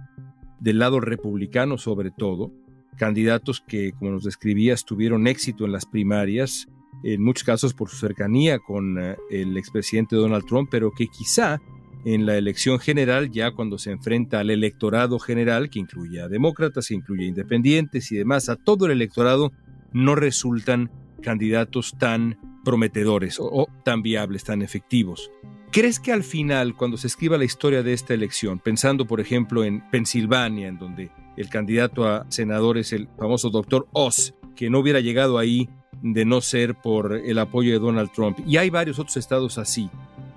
del 0.59 0.77
lado 0.77 0.99
republicano 0.99 1.79
sobre 1.79 2.11
todo, 2.11 2.53
candidatos 2.95 3.63
que, 3.67 3.93
como 3.93 4.11
nos 4.11 4.23
describías, 4.23 4.85
tuvieron 4.85 5.25
éxito 5.25 5.65
en 5.65 5.71
las 5.71 5.87
primarias, 5.87 6.67
en 7.03 7.23
muchos 7.23 7.43
casos 7.43 7.73
por 7.73 7.89
su 7.89 7.97
cercanía 7.97 8.59
con 8.59 8.99
eh, 8.99 9.17
el 9.31 9.57
expresidente 9.57 10.15
Donald 10.15 10.45
Trump, 10.45 10.69
pero 10.69 10.91
que 10.91 11.07
quizá 11.07 11.59
en 12.05 12.25
la 12.25 12.37
elección 12.37 12.79
general, 12.79 13.31
ya 13.31 13.51
cuando 13.51 13.77
se 13.77 13.91
enfrenta 13.91 14.39
al 14.39 14.49
electorado 14.49 15.19
general, 15.19 15.69
que 15.69 15.79
incluye 15.79 16.21
a 16.21 16.27
demócratas, 16.27 16.87
que 16.87 16.95
incluye 16.95 17.25
a 17.25 17.29
independientes 17.29 18.11
y 18.11 18.15
demás, 18.15 18.49
a 18.49 18.55
todo 18.55 18.85
el 18.85 18.91
electorado, 18.91 19.51
no 19.93 20.15
resultan 20.15 20.89
candidatos 21.21 21.95
tan 21.97 22.37
prometedores 22.63 23.37
o, 23.39 23.67
tan 23.83 24.01
viables, 24.01 24.43
tan 24.43 24.61
efectivos. 24.61 25.31
¿Crees 25.71 25.99
que 25.99 26.11
al 26.11 26.23
final, 26.23 26.75
cuando 26.75 26.97
se 26.97 27.07
escriba 27.07 27.37
la 27.37 27.45
historia 27.45 27.81
de 27.81 27.93
esta 27.93 28.13
elección, 28.13 28.59
pensando 28.59 29.05
por 29.05 29.21
ejemplo 29.21 29.63
en 29.63 29.81
Pensilvania, 29.89 30.67
en 30.67 30.77
donde 30.77 31.11
el 31.37 31.49
candidato 31.49 32.07
a 32.07 32.25
senador 32.29 32.77
es 32.77 32.91
el 32.91 33.07
famoso 33.17 33.49
doctor 33.49 33.87
Oz, 33.93 34.33
que 34.55 34.69
no 34.69 34.79
hubiera 34.79 34.99
llegado 34.99 35.37
ahí 35.37 35.69
de 36.01 36.25
no 36.25 36.41
ser 36.41 36.75
por 36.75 37.13
el 37.13 37.39
apoyo 37.39 37.71
de 37.71 37.79
Donald 37.79 38.11
Trump, 38.11 38.39
y 38.45 38.57
hay 38.57 38.69
varios 38.69 38.99
otros 38.99 39.15
estados 39.15 39.57
así, 39.57 39.89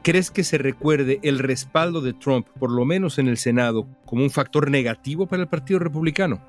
¿Crees 0.04 0.30
que 0.30 0.44
se 0.44 0.58
recuerde 0.58 1.18
el 1.22 1.38
respaldo 1.38 2.02
de 2.02 2.12
Trump, 2.12 2.46
por 2.58 2.70
lo 2.70 2.84
menos 2.84 3.18
en 3.18 3.26
el 3.26 3.38
Senado, 3.38 3.86
como 4.04 4.22
un 4.22 4.28
factor 4.28 4.70
negativo 4.70 5.26
para 5.26 5.40
el 5.40 5.48
Partido 5.48 5.78
Republicano? 5.78 6.40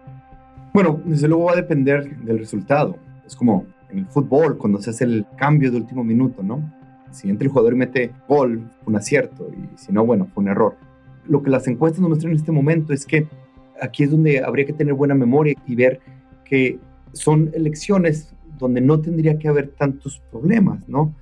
Bueno, 0.73 0.99
desde 1.05 1.29
luego 1.29 1.45
va 1.45 1.53
a 1.53 1.55
depender 1.55 2.17
del 2.17 2.37
resultado. 2.37 2.97
Es 3.25 3.33
como 3.33 3.65
en 3.89 3.99
el 3.99 4.07
fútbol, 4.07 4.57
cuando 4.57 4.81
se 4.81 4.89
hace 4.89 5.05
el 5.05 5.25
cambio 5.37 5.71
de 5.71 5.77
último 5.77 6.03
minuto, 6.03 6.43
¿no? 6.43 6.69
Si 7.11 7.29
entra 7.29 7.45
el 7.45 7.49
jugador 7.49 7.71
y 7.71 7.77
mete 7.77 8.11
gol, 8.27 8.69
un 8.85 8.95
acierto, 8.97 9.49
y 9.49 9.77
si 9.77 9.93
no, 9.93 10.05
bueno, 10.05 10.27
fue 10.33 10.43
un 10.43 10.49
error. 10.49 10.75
Lo 11.25 11.41
que 11.41 11.49
las 11.49 11.65
encuestas 11.69 12.01
nos 12.01 12.09
muestran 12.09 12.33
en 12.33 12.37
este 12.37 12.51
momento 12.51 12.91
es 12.91 13.05
que 13.05 13.25
aquí 13.81 14.03
es 14.03 14.11
donde 14.11 14.43
habría 14.43 14.65
que 14.65 14.73
tener 14.73 14.95
buena 14.95 15.15
memoria 15.15 15.55
y 15.65 15.75
ver 15.75 16.01
que 16.43 16.77
son 17.13 17.51
elecciones 17.53 18.35
donde 18.59 18.81
no 18.81 18.99
tendría 18.99 19.39
que 19.39 19.47
haber 19.47 19.69
tantos 19.69 20.21
problemas, 20.29 20.89
¿no? 20.89 21.15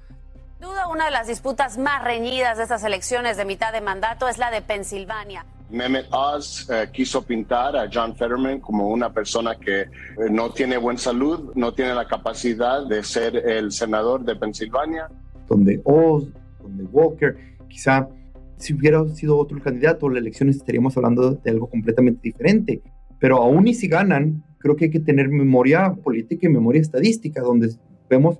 Duda, 0.63 0.87
una 0.87 1.05
de 1.05 1.11
las 1.11 1.27
disputas 1.27 1.77
más 1.77 2.03
reñidas 2.05 2.57
de 2.57 2.63
estas 2.63 2.83
elecciones 2.85 3.35
de 3.35 3.43
mitad 3.43 3.73
de 3.73 3.81
mandato 3.81 4.29
es 4.29 4.37
la 4.37 4.49
de 4.49 4.61
Pensilvania. 4.61 5.45
Mehmet 5.69 6.05
Oz 6.11 6.69
eh, 6.69 6.87
quiso 6.93 7.21
pintar 7.21 7.75
a 7.75 7.89
John 7.91 8.15
Fetterman 8.15 8.61
como 8.61 8.87
una 8.87 9.11
persona 9.11 9.55
que 9.55 9.81
eh, 9.81 9.89
no 10.31 10.51
tiene 10.51 10.77
buena 10.77 10.99
salud, 10.99 11.51
no 11.55 11.73
tiene 11.73 11.93
la 11.93 12.07
capacidad 12.07 12.87
de 12.87 13.03
ser 13.03 13.35
el 13.35 13.73
senador 13.73 14.23
de 14.23 14.37
Pensilvania. 14.37 15.09
Donde 15.49 15.81
Oz, 15.83 16.27
donde 16.61 16.83
Walker, 16.85 17.35
quizá 17.67 18.07
si 18.55 18.73
hubiera 18.73 19.05
sido 19.09 19.37
otro 19.37 19.57
el 19.57 19.63
candidato, 19.63 20.07
la 20.07 20.19
elección 20.19 20.47
estaríamos 20.47 20.95
hablando 20.95 21.31
de 21.31 21.51
algo 21.51 21.67
completamente 21.69 22.21
diferente. 22.23 22.81
Pero 23.19 23.41
aún 23.41 23.67
y 23.67 23.73
si 23.73 23.89
ganan, 23.89 24.43
creo 24.59 24.77
que 24.77 24.85
hay 24.85 24.91
que 24.91 25.01
tener 25.01 25.27
memoria 25.27 25.93
política 25.93 26.47
y 26.47 26.49
memoria 26.49 26.81
estadística, 26.81 27.41
donde 27.41 27.75
vemos 28.09 28.39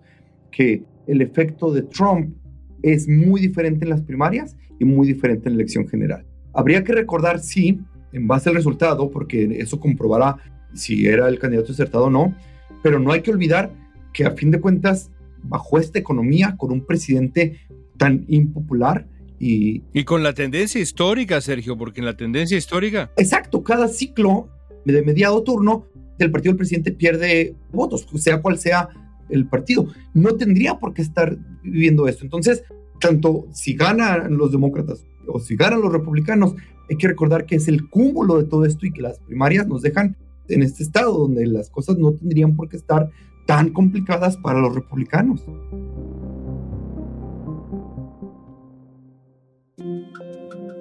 que 0.51 0.83
el 1.07 1.21
efecto 1.21 1.71
de 1.71 1.83
Trump 1.83 2.35
es 2.81 3.07
muy 3.07 3.41
diferente 3.41 3.85
en 3.85 3.89
las 3.89 4.01
primarias 4.01 4.55
y 4.79 4.85
muy 4.85 5.07
diferente 5.07 5.47
en 5.47 5.55
la 5.55 5.61
elección 5.61 5.87
general. 5.87 6.25
Habría 6.53 6.83
que 6.83 6.93
recordar, 6.93 7.39
sí, 7.39 7.79
en 8.11 8.27
base 8.27 8.49
al 8.49 8.55
resultado, 8.55 9.09
porque 9.09 9.57
eso 9.59 9.79
comprobará 9.79 10.37
si 10.73 11.07
era 11.07 11.27
el 11.27 11.39
candidato 11.39 11.71
acertado 11.71 12.05
o 12.05 12.09
no, 12.09 12.35
pero 12.81 12.99
no 12.99 13.11
hay 13.11 13.21
que 13.21 13.31
olvidar 13.31 13.71
que 14.13 14.25
a 14.25 14.31
fin 14.31 14.51
de 14.51 14.59
cuentas, 14.59 15.11
bajo 15.43 15.79
esta 15.79 15.99
economía, 15.99 16.55
con 16.57 16.71
un 16.71 16.85
presidente 16.85 17.59
tan 17.97 18.25
impopular 18.27 19.07
y... 19.39 19.81
Y 19.93 20.03
con 20.03 20.23
la 20.23 20.33
tendencia 20.33 20.79
histórica, 20.79 21.41
Sergio, 21.41 21.77
porque 21.77 22.01
en 22.01 22.05
la 22.05 22.15
tendencia 22.15 22.57
histórica... 22.57 23.11
Exacto, 23.17 23.63
cada 23.63 23.87
ciclo 23.87 24.49
de 24.85 25.01
mediado 25.01 25.41
turno 25.43 25.87
del 26.19 26.31
partido 26.31 26.51
del 26.51 26.57
presidente 26.57 26.91
pierde 26.91 27.55
votos, 27.71 28.05
sea 28.15 28.41
cual 28.41 28.59
sea 28.59 28.89
el 29.29 29.47
partido. 29.47 29.87
No 30.13 30.35
tendría 30.35 30.79
por 30.79 30.93
qué 30.93 31.01
estar 31.01 31.37
viviendo 31.63 32.07
esto. 32.07 32.23
Entonces, 32.23 32.63
tanto 32.99 33.47
si 33.51 33.73
ganan 33.73 34.37
los 34.37 34.51
demócratas 34.51 35.05
o 35.27 35.39
si 35.39 35.55
ganan 35.55 35.81
los 35.81 35.91
republicanos, 35.91 36.55
hay 36.89 36.97
que 36.97 37.07
recordar 37.07 37.45
que 37.45 37.55
es 37.55 37.67
el 37.67 37.89
cúmulo 37.89 38.37
de 38.37 38.45
todo 38.45 38.65
esto 38.65 38.85
y 38.85 38.91
que 38.91 39.01
las 39.01 39.19
primarias 39.19 39.67
nos 39.67 39.81
dejan 39.81 40.15
en 40.49 40.63
este 40.63 40.83
estado 40.83 41.17
donde 41.17 41.45
las 41.47 41.69
cosas 41.69 41.97
no 41.97 42.13
tendrían 42.13 42.55
por 42.55 42.69
qué 42.69 42.77
estar 42.77 43.09
tan 43.45 43.69
complicadas 43.69 44.37
para 44.37 44.59
los 44.59 44.73
republicanos. 44.75 45.45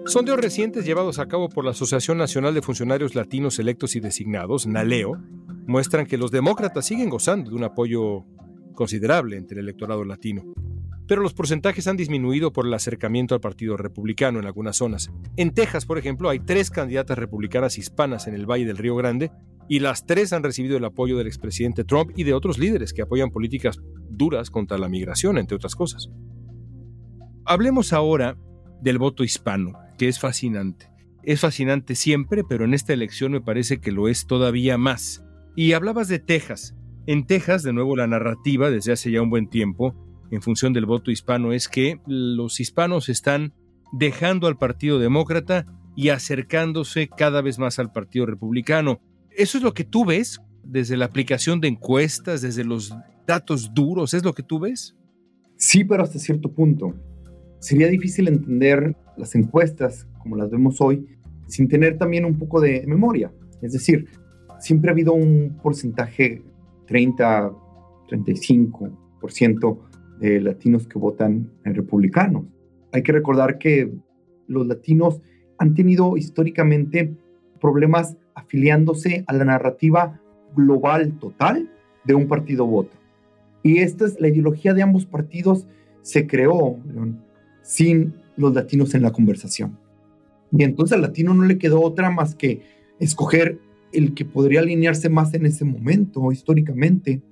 Sondeos 0.05 0.41
recientes 0.41 0.85
llevados 0.85 1.19
a 1.19 1.27
cabo 1.27 1.49
por 1.49 1.65
la 1.65 1.71
Asociación 1.71 2.19
Nacional 2.19 2.55
de 2.55 2.63
Funcionarios 2.63 3.15
Latinos 3.15 3.59
Electos 3.59 3.95
y 3.97 4.01
Designados, 4.01 4.67
NALEO, 4.67 5.17
muestran 5.67 6.07
que 6.07 6.19
los 6.19 6.31
demócratas 6.31 6.87
siguen 6.87 7.11
gozando 7.11 7.51
de 7.51 7.57
un 7.57 7.65
apoyo 7.65 8.25
considerable 8.75 9.37
entre 9.37 9.61
el 9.61 9.67
electorado 9.67 10.05
latino. 10.05 10.43
Pero 11.07 11.23
los 11.23 11.35
porcentajes 11.35 11.87
han 11.89 11.97
disminuido 11.97 12.53
por 12.53 12.67
el 12.67 12.75
acercamiento 12.75 13.35
al 13.35 13.41
Partido 13.41 13.77
Republicano 13.77 14.39
en 14.39 14.47
algunas 14.47 14.77
zonas. 14.77 15.11
En 15.37 15.53
Texas, 15.53 15.85
por 15.85 15.99
ejemplo, 15.99 16.31
hay 16.31 16.41
tres 16.41 16.71
candidatas 16.71 17.19
republicanas 17.19 17.77
hispanas 17.77 18.27
en 18.27 18.35
el 18.35 18.47
Valle 18.47 18.67
del 18.67 18.79
Río 18.79 18.97
Grande 18.97 19.31
y 19.69 19.81
las 19.81 20.07
tres 20.07 20.33
han 20.33 20.43
recibido 20.43 20.77
el 20.77 20.85
apoyo 20.85 21.19
del 21.19 21.27
expresidente 21.27 21.85
Trump 21.85 22.13
y 22.17 22.25
de 22.25 22.35
otros 22.35 22.59
líderes 22.59 22.93
que 22.93 23.03
apoyan 23.03 23.31
políticas 23.31 23.79
duras 24.09 24.51
contra 24.51 24.79
la 24.79 24.89
migración, 24.89 25.39
entre 25.39 25.57
otras 25.57 25.75
cosas. 25.75 26.09
Hablemos 27.45 27.93
ahora 27.93 28.37
del 28.81 28.99
voto 28.99 29.25
hispano, 29.25 29.73
que 29.99 30.09
es 30.09 30.19
fascinante. 30.19 30.91
es 31.25 31.41
fascinante 31.41 31.95
siempre, 31.95 32.43
pero 32.43 32.65
en 32.65 32.75
esta 32.75 32.93
elección 32.93 33.33
me 33.33 33.41
parece 33.41 33.79
que 33.81 33.93
lo 33.93 34.09
es 34.09 34.27
todavía 34.27 34.77
más. 34.77 35.25
Y 35.55 35.73
hablabas 35.73 36.09
de 36.09 36.19
Texas. 36.19 36.75
En 37.07 37.27
Texas, 37.27 37.63
de 37.63 37.73
nuevo, 37.73 37.97
la 37.97 38.07
narrativa 38.07 38.71
desde 38.71 38.93
hace 38.93 39.11
ya 39.11 39.23
un 39.23 39.31
buen 39.31 39.49
tiempo, 39.49 39.95
en 40.31 40.41
función 40.41 40.73
del 40.73 40.87
voto 40.87 41.11
hispano, 41.11 41.53
es 41.53 41.69
que 41.69 42.01
los 42.07 42.59
hispanos 42.61 43.09
están 43.09 43.53
dejando 43.93 44.47
al 44.47 44.57
Partido 44.57 44.99
Demócrata 44.99 45.67
y 45.95 46.09
acercándose 46.09 47.09
cada 47.09 47.43
vez 47.43 47.59
más 47.59 47.79
al 47.79 47.93
Partido 47.93 48.25
Republicano. 48.25 49.01
¿Eso 49.31 49.59
es 49.59 49.65
lo 49.65 49.75
que 49.75 49.85
tú 49.85 50.07
ves 50.07 50.41
desde 50.65 50.97
la 50.97 51.05
aplicación 51.07 51.61
de 51.61 51.69
encuestas, 51.69 52.41
desde 52.41 52.65
los 52.65 52.95
datos 53.27 53.75
duros? 53.75 54.15
¿Es 54.15 54.25
lo 54.25 54.33
que 54.33 54.43
tú 54.43 54.61
ves? 54.61 54.97
Sí, 55.57 55.85
pero 55.85 56.03
hasta 56.03 56.19
cierto 56.19 56.51
punto. 56.51 56.95
Sería 57.61 57.89
difícil 57.89 58.29
entender 58.29 58.97
las 59.17 59.35
encuestas 59.35 60.07
como 60.19 60.37
las 60.37 60.51
vemos 60.51 60.81
hoy 60.81 61.07
sin 61.47 61.69
tener 61.69 61.99
también 61.99 62.25
un 62.25 62.39
poco 62.39 62.61
de 62.61 62.85
memoria. 62.87 63.31
Es 63.61 63.73
decir, 63.73 64.09
siempre 64.63 64.91
ha 64.91 64.93
habido 64.93 65.13
un 65.13 65.59
porcentaje 65.61 66.41
30, 66.87 67.53
35% 68.09 69.79
de 70.21 70.41
latinos 70.41 70.87
que 70.87 70.99
votan 71.01 71.51
en 71.65 71.75
republicanos. 71.75 72.45
Hay 72.93 73.03
que 73.03 73.11
recordar 73.11 73.59
que 73.59 73.93
los 74.47 74.67
latinos 74.67 75.21
han 75.59 75.75
tenido 75.75 76.17
históricamente 76.17 77.13
problemas 77.61 78.17
afiliándose 78.35 79.25
a 79.27 79.33
la 79.33 79.45
narrativa 79.45 80.21
global 80.55 81.19
total 81.19 81.69
de 82.05 82.15
un 82.15 82.29
partido 82.29 82.65
u 82.65 82.79
otro. 82.79 82.99
Y 83.65 83.79
esta 83.79 84.07
es 84.07 84.21
la 84.21 84.29
ideología 84.29 84.75
de 84.75 84.83
ambos 84.83 85.07
partidos 85.07 85.67
se 86.03 86.27
creó 86.27 86.79
sin 87.63 88.15
los 88.37 88.55
latinos 88.55 88.95
en 88.95 89.03
la 89.03 89.13
conversación. 89.13 89.77
Y 90.53 90.63
entonces 90.63 90.95
al 90.95 91.03
latino 91.03 91.35
no 91.35 91.45
le 91.45 91.59
quedó 91.59 91.81
otra 91.81 92.11
más 92.11 92.35
que 92.37 92.63
escoger 93.01 93.59
el 93.93 94.15
que 94.15 94.25
podría 94.25 94.61
alinearse 94.61 95.09
más 95.09 95.35
en 95.35 95.47
ese 95.47 95.65
momento 95.65 96.33
históricamente. 96.33 97.23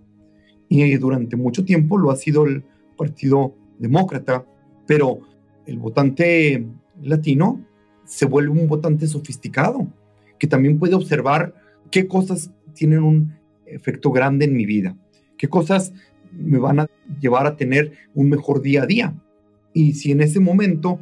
Y 0.69 0.97
durante 0.97 1.37
mucho 1.37 1.65
tiempo 1.65 1.99
lo 1.99 2.11
ha 2.11 2.17
sido 2.17 2.47
el 2.47 2.63
Partido 2.97 3.55
Demócrata, 3.79 4.45
pero 4.87 5.21
el 5.67 5.79
votante 5.79 6.67
latino 7.03 7.65
se 8.05 8.27
vuelve 8.27 8.51
un 8.51 8.69
votante 8.69 9.07
sofisticado, 9.07 9.89
que 10.39 10.47
también 10.47 10.79
puede 10.79 10.95
observar 10.95 11.55
qué 11.91 12.07
cosas 12.07 12.53
tienen 12.75 13.03
un 13.03 13.35
efecto 13.67 14.11
grande 14.11 14.45
en 14.45 14.55
mi 14.55 14.67
vida, 14.67 14.97
qué 15.39 15.49
cosas 15.49 15.93
me 16.33 16.59
van 16.59 16.81
a 16.81 16.87
llevar 17.21 17.47
a 17.47 17.57
tener 17.57 17.93
un 18.15 18.29
mejor 18.29 18.63
día 18.63 18.83
a 18.83 18.87
día. 18.87 19.15
Y 19.73 19.95
si 19.95 20.13
en 20.13 20.21
ese 20.21 20.41
momento 20.41 21.01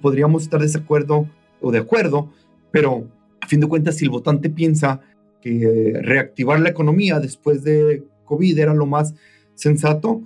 podríamos 0.00 0.42
estar 0.42 0.60
de 0.60 0.66
desacuerdo 0.66 1.28
o 1.60 1.70
de 1.70 1.78
acuerdo, 1.78 2.32
pero 2.70 3.08
fin 3.48 3.60
de 3.60 3.66
cuentas, 3.66 3.96
si 3.96 4.04
el 4.04 4.10
votante 4.10 4.50
piensa 4.50 5.00
que 5.40 5.98
reactivar 6.02 6.60
la 6.60 6.68
economía 6.68 7.20
después 7.20 7.62
de 7.64 8.04
COVID 8.24 8.58
era 8.58 8.74
lo 8.74 8.86
más 8.86 9.14
sensato, 9.54 10.22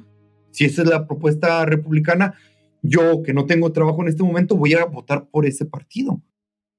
si 0.50 0.64
esa 0.64 0.82
es 0.82 0.88
la 0.88 1.06
propuesta 1.06 1.64
republicana, 1.64 2.34
yo 2.82 3.22
que 3.22 3.32
no 3.32 3.46
tengo 3.46 3.72
trabajo 3.72 4.02
en 4.02 4.08
este 4.08 4.22
momento 4.22 4.56
voy 4.56 4.74
a 4.74 4.84
votar 4.84 5.28
por 5.30 5.46
ese 5.46 5.64
partido. 5.64 6.20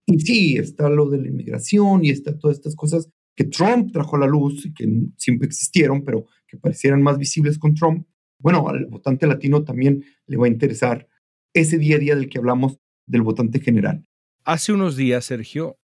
Y 0.06 0.20
sí, 0.20 0.58
está 0.58 0.90
lo 0.90 1.10
de 1.10 1.20
la 1.20 1.28
inmigración 1.28 2.04
y 2.04 2.10
está 2.10 2.38
todas 2.38 2.58
estas 2.58 2.76
cosas 2.76 3.10
que 3.36 3.46
Trump 3.46 3.92
trajo 3.92 4.18
a 4.18 4.20
la 4.20 4.28
luz 4.28 4.66
y 4.66 4.74
que 4.74 4.88
siempre 5.18 5.48
existieron, 5.48 6.04
pero 6.04 6.26
que 6.48 6.58
parecieran 6.58 7.02
más 7.02 7.18
visibles 7.18 7.58
con 7.58 7.74
Trump. 7.74 8.06
Bueno, 8.38 8.68
al 8.68 8.86
votante 8.86 9.26
latino 9.26 9.64
también 9.64 10.04
le 10.28 10.38
va 10.38 10.46
a 10.46 10.50
interesar 10.50 11.08
ese 11.54 11.78
día 11.78 11.96
a 11.96 12.00
día 12.00 12.16
del 12.16 12.30
que 12.30 12.38
hablamos 12.38 12.78
del 13.08 13.22
votante 13.22 13.60
general. 13.60 14.06
Hace 14.44 14.74
unos 14.74 14.98
días, 14.98 15.26
Sergio, 15.26 15.78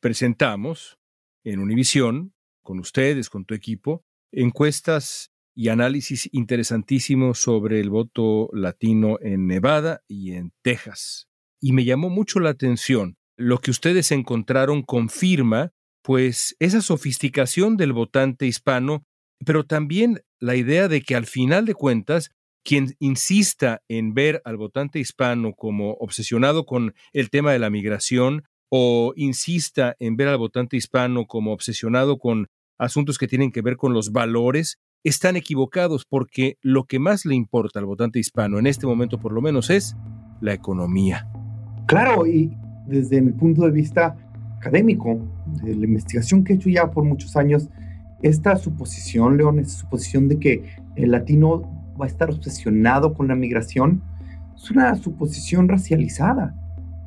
presentamos 0.00 0.98
en 1.44 1.60
Univisión, 1.60 2.34
con 2.62 2.78
ustedes, 2.78 3.30
con 3.30 3.44
tu 3.44 3.54
equipo, 3.54 4.04
encuestas 4.32 5.30
y 5.54 5.68
análisis 5.68 6.28
interesantísimos 6.32 7.38
sobre 7.38 7.80
el 7.80 7.90
voto 7.90 8.48
latino 8.52 9.18
en 9.20 9.46
Nevada 9.46 10.02
y 10.08 10.32
en 10.32 10.52
Texas. 10.62 11.28
Y 11.60 11.72
me 11.72 11.84
llamó 11.84 12.08
mucho 12.08 12.40
la 12.40 12.50
atención. 12.50 13.16
Lo 13.36 13.58
que 13.58 13.70
ustedes 13.70 14.12
encontraron 14.12 14.82
confirma, 14.82 15.72
pues, 16.02 16.56
esa 16.60 16.80
sofisticación 16.80 17.76
del 17.76 17.92
votante 17.92 18.46
hispano, 18.46 19.04
pero 19.44 19.64
también 19.64 20.22
la 20.38 20.56
idea 20.56 20.88
de 20.88 21.02
que 21.02 21.14
al 21.14 21.26
final 21.26 21.66
de 21.66 21.74
cuentas, 21.74 22.30
quien 22.62 22.94
insista 22.98 23.82
en 23.88 24.14
ver 24.14 24.42
al 24.44 24.56
votante 24.56 24.98
hispano 24.98 25.54
como 25.54 25.92
obsesionado 25.94 26.66
con 26.66 26.94
el 27.12 27.30
tema 27.30 27.52
de 27.52 27.58
la 27.58 27.70
migración 27.70 28.44
o 28.70 29.12
insista 29.16 29.96
en 29.98 30.16
ver 30.16 30.28
al 30.28 30.38
votante 30.38 30.76
hispano 30.76 31.26
como 31.26 31.52
obsesionado 31.52 32.18
con 32.18 32.48
asuntos 32.78 33.18
que 33.18 33.28
tienen 33.28 33.52
que 33.52 33.60
ver 33.60 33.76
con 33.76 33.92
los 33.92 34.12
valores, 34.12 34.78
están 35.04 35.36
equivocados 35.36 36.06
porque 36.08 36.56
lo 36.62 36.84
que 36.84 36.98
más 36.98 37.26
le 37.26 37.34
importa 37.34 37.78
al 37.78 37.86
votante 37.86 38.18
hispano 38.18 38.58
en 38.58 38.66
este 38.66 38.86
momento 38.86 39.18
por 39.18 39.32
lo 39.32 39.42
menos 39.42 39.70
es 39.70 39.96
la 40.40 40.54
economía. 40.54 41.28
Claro, 41.86 42.26
y 42.26 42.50
desde 42.86 43.20
mi 43.20 43.32
punto 43.32 43.62
de 43.62 43.70
vista 43.70 44.16
académico, 44.58 45.18
de 45.62 45.74
la 45.74 45.84
investigación 45.84 46.44
que 46.44 46.52
he 46.52 46.56
hecho 46.56 46.68
ya 46.68 46.90
por 46.90 47.04
muchos 47.04 47.36
años, 47.36 47.68
esta 48.22 48.56
suposición, 48.56 49.36
León, 49.36 49.58
esta 49.58 49.80
suposición 49.80 50.28
de 50.28 50.38
que 50.38 50.62
el 50.96 51.10
latino 51.10 51.94
va 52.00 52.04
a 52.04 52.08
estar 52.08 52.30
obsesionado 52.30 53.14
con 53.14 53.28
la 53.28 53.34
migración, 53.34 54.02
es 54.54 54.70
una 54.70 54.94
suposición 54.96 55.68
racializada, 55.68 56.54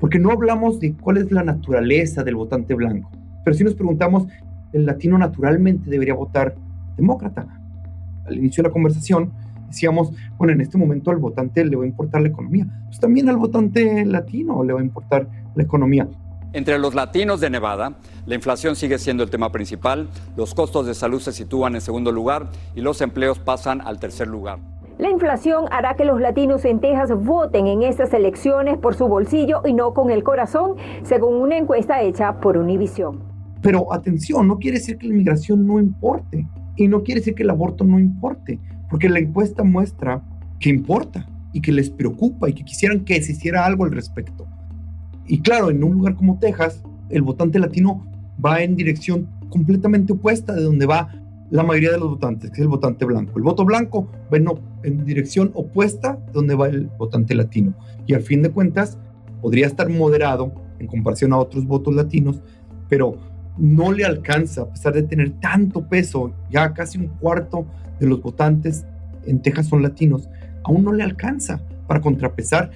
porque 0.04 0.20
no 0.20 0.32
hablamos 0.32 0.82
de 0.82 0.94
cuál 0.96 1.16
es 1.16 1.32
la 1.32 1.46
naturaleza 1.46 2.26
del 2.26 2.36
votante 2.36 2.74
blanco, 2.74 3.10
pero 3.46 3.56
si 3.56 3.64
nos 3.64 3.74
preguntamos, 3.74 4.28
el 4.74 4.86
latino 4.86 5.18
naturalmente 5.18 5.90
debería 5.90 6.14
votar 6.14 6.56
demócrata 6.98 7.48
al 8.26 8.38
inicio 8.38 8.62
de 8.62 8.68
la 8.68 8.74
conversación, 8.74 9.32
decíamos, 9.66 10.12
bueno, 10.38 10.52
en 10.52 10.60
este 10.60 10.78
momento 10.78 11.10
al 11.10 11.20
votante 11.20 11.64
le 11.64 11.78
va 11.78 11.86
a 11.86 11.88
importar 11.88 12.22
la 12.22 12.28
economía. 12.28 12.68
Pues 12.88 13.00
también 13.00 13.30
al 13.30 13.38
votante 13.38 14.04
latino 14.04 14.62
le 14.66 14.74
va 14.74 14.82
a 14.82 14.84
importar 14.84 15.26
la 15.56 15.64
economía. 15.64 16.06
Entre 16.52 16.78
los 16.80 16.96
latinos 16.96 17.40
de 17.40 17.50
Nevada, 17.50 17.96
la 18.26 18.36
inflación 18.36 18.76
sigue 18.76 19.00
siendo 19.00 19.24
el 19.24 19.30
tema 19.30 19.54
principal, 19.54 20.10
los 20.36 20.54
costos 20.54 20.86
de 20.86 20.96
salud 20.96 21.22
se 21.22 21.32
sitúan 21.32 21.76
en 21.76 21.82
segundo 21.82 22.12
lugar 22.12 22.50
y 22.76 22.82
los 22.82 23.00
empleos 23.00 23.40
pasan 23.40 23.80
al 23.80 24.02
tercer 24.02 24.28
lugar. 24.28 24.60
La 25.00 25.10
inflación 25.10 25.66
hará 25.72 25.96
que 25.96 26.06
los 26.06 26.22
latinos 26.22 26.66
en 26.66 26.80
Texas 26.80 27.12
voten 27.18 27.66
en 27.66 27.82
estas 27.82 28.14
elecciones 28.14 28.78
por 28.78 28.94
su 28.94 29.08
bolsillo 29.08 29.62
y 29.66 29.74
no 29.74 29.94
con 29.94 30.12
el 30.12 30.24
corazón, 30.24 30.76
según 31.02 31.36
una 31.36 31.58
encuesta 31.58 32.04
hecha 32.04 32.40
por 32.40 32.58
Univision. 32.58 33.20
Pero 33.62 33.92
atención, 33.92 34.48
no 34.48 34.60
quiere 34.60 34.78
decir 34.78 34.98
que 34.98 35.08
la 35.08 35.14
inmigración 35.14 35.66
no 35.66 35.80
importe. 35.80 36.48
Y 36.76 36.88
no 36.88 37.04
quiere 37.04 37.22
decir 37.22 37.34
que 37.34 37.44
el 37.44 37.50
aborto 37.50 37.84
no 37.84 38.00
importe, 38.00 38.60
porque 38.90 39.10
la 39.10 39.20
encuesta 39.20 39.64
muestra 39.64 40.22
que 40.60 40.70
importa 40.70 41.28
y 41.54 41.62
que 41.62 41.72
les 41.72 41.90
preocupa 41.90 42.50
y 42.50 42.54
que 42.54 42.64
quisieran 42.64 43.04
que 43.04 43.22
se 43.22 43.32
hiciera 43.32 43.66
algo 43.66 43.86
al 43.86 43.92
respecto. 43.92 44.46
Y 45.26 45.42
claro, 45.42 45.70
en 45.70 45.84
un 45.84 45.94
lugar 45.94 46.16
como 46.16 46.38
Texas, 46.40 46.84
el 47.10 47.22
votante 47.22 47.60
latino 47.60 48.06
va 48.44 48.62
en 48.62 48.76
dirección 48.76 49.28
completamente 49.50 50.14
opuesta 50.14 50.54
de 50.54 50.64
donde 50.64 50.86
va 50.86 51.10
la 51.50 51.64
mayoría 51.64 51.92
de 51.92 52.00
los 52.00 52.10
votantes, 52.10 52.50
que 52.50 52.58
es 52.58 52.62
el 52.62 52.68
votante 52.68 53.06
blanco. 53.06 53.38
El 53.38 53.44
voto 53.44 53.66
blanco 53.66 54.10
va 54.34 54.38
en, 54.84 55.06
dirección 55.06 55.52
opuesta 55.54 56.18
de 56.26 56.32
donde 56.32 56.56
va 56.56 56.68
el 56.68 56.88
votante 56.98 57.36
latino. 57.36 57.74
Y 58.08 58.14
al 58.14 58.22
fin 58.22 58.42
de 58.42 58.50
cuentas, 58.50 58.98
podría 59.42 59.68
estar 59.68 59.90
moderado 59.90 60.52
en 60.80 60.88
comparación 60.88 61.34
a 61.34 61.38
otros 61.38 61.66
votos 61.66 61.94
latinos, 61.94 62.42
pero 62.90 63.18
no 63.58 63.92
le 63.92 64.04
alcanza, 64.04 64.64
a 64.64 64.70
pesar 64.70 64.94
de 64.94 65.04
tener 65.04 65.32
tanto 65.40 65.88
peso, 65.88 66.34
ya 66.50 66.74
casi 66.74 66.98
un 66.98 67.08
cuarto 67.08 67.66
de 68.00 68.08
los 68.08 68.22
votantes 68.22 68.86
en 69.26 69.42
Texas 69.42 69.68
son 69.68 69.84
latinos, 69.84 70.28
aún 70.64 70.84
no 70.84 70.92
le 70.92 71.04
alcanza 71.04 71.62
para 71.88 72.02
contrapesar 72.02 72.72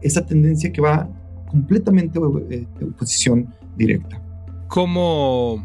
esa 0.00 0.24
tendencia 0.24 0.72
que 0.72 0.80
va 0.80 1.08
completamente 1.46 2.18
eh, 2.50 2.66
de 2.78 2.84
oposición 2.84 3.52
directa. 3.76 4.20
¿Cómo 4.68 5.64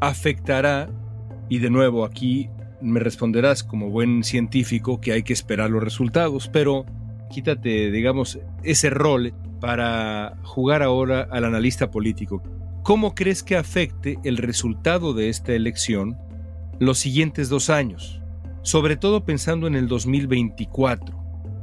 afectará, 0.00 0.88
y 1.50 1.58
de 1.58 1.68
nuevo 1.68 2.06
aquí 2.06 2.48
me 2.80 3.00
responderás 3.00 3.62
como 3.62 3.90
buen 3.90 4.24
científico 4.24 5.00
que 5.02 5.12
hay 5.12 5.22
que 5.22 5.34
esperar 5.34 5.68
los 5.68 5.82
resultados, 5.82 6.48
pero 6.48 6.86
quítate, 7.28 7.90
digamos, 7.90 8.38
ese 8.62 8.88
rol 8.88 9.34
para 9.60 10.38
jugar 10.42 10.82
ahora 10.82 11.28
al 11.30 11.44
analista 11.44 11.90
político. 11.90 12.42
¿Cómo 12.82 13.14
crees 13.14 13.42
que 13.42 13.56
afecte 13.56 14.18
el 14.24 14.38
resultado 14.38 15.12
de 15.12 15.28
esta 15.28 15.52
elección 15.52 16.16
los 16.78 16.98
siguientes 16.98 17.50
dos 17.50 17.68
años? 17.68 18.22
Sobre 18.62 18.96
todo 18.96 19.24
pensando 19.24 19.66
en 19.66 19.74
el 19.74 19.88
2024. 19.88 21.18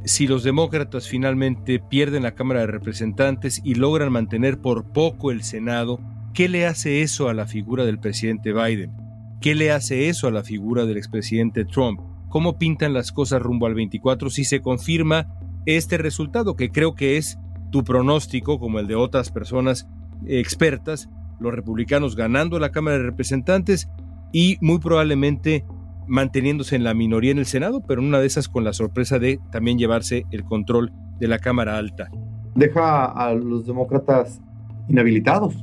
Si 0.05 0.27
los 0.27 0.43
demócratas 0.43 1.07
finalmente 1.07 1.79
pierden 1.79 2.23
la 2.23 2.35
Cámara 2.35 2.61
de 2.61 2.67
Representantes 2.67 3.61
y 3.63 3.75
logran 3.75 4.11
mantener 4.11 4.59
por 4.59 4.91
poco 4.91 5.31
el 5.31 5.43
Senado, 5.43 5.99
¿qué 6.33 6.49
le 6.49 6.65
hace 6.65 7.01
eso 7.01 7.29
a 7.29 7.33
la 7.33 7.47
figura 7.47 7.83
del 7.85 7.99
presidente 7.99 8.53
Biden? 8.53 9.06
¿Qué 9.41 9.53
le 9.53 9.71
hace 9.71 10.09
eso 10.09 10.27
a 10.27 10.31
la 10.31 10.43
figura 10.43 10.85
del 10.85 10.97
expresidente 10.97 11.63
Trump? 11.63 11.99
¿Cómo 12.29 12.57
pintan 12.57 12.93
las 12.93 13.11
cosas 13.11 13.41
rumbo 13.41 13.67
al 13.67 13.75
24 13.75 14.29
si 14.29 14.43
se 14.43 14.61
confirma 14.61 15.27
este 15.65 15.97
resultado, 15.97 16.55
que 16.55 16.71
creo 16.71 16.95
que 16.95 17.17
es 17.17 17.37
tu 17.71 17.83
pronóstico, 17.83 18.59
como 18.59 18.79
el 18.79 18.87
de 18.87 18.95
otras 18.95 19.31
personas, 19.31 19.87
expertas, 20.25 21.09
los 21.39 21.53
republicanos 21.53 22.15
ganando 22.15 22.57
la 22.57 22.71
Cámara 22.71 22.97
de 22.97 23.03
Representantes 23.03 23.89
y 24.31 24.57
muy 24.61 24.79
probablemente 24.79 25.65
manteniéndose 26.07 26.75
en 26.75 26.83
la 26.83 26.93
minoría 26.93 27.31
en 27.31 27.37
el 27.37 27.45
Senado, 27.45 27.81
pero 27.85 28.01
en 28.01 28.07
una 28.07 28.19
de 28.19 28.27
esas 28.27 28.47
con 28.47 28.63
la 28.63 28.73
sorpresa 28.73 29.19
de 29.19 29.39
también 29.51 29.77
llevarse 29.77 30.25
el 30.31 30.45
control 30.45 30.91
de 31.19 31.27
la 31.27 31.37
Cámara 31.37 31.77
Alta. 31.77 32.09
Deja 32.55 33.05
a 33.05 33.33
los 33.33 33.67
demócratas 33.67 34.41
inhabilitados. 34.87 35.55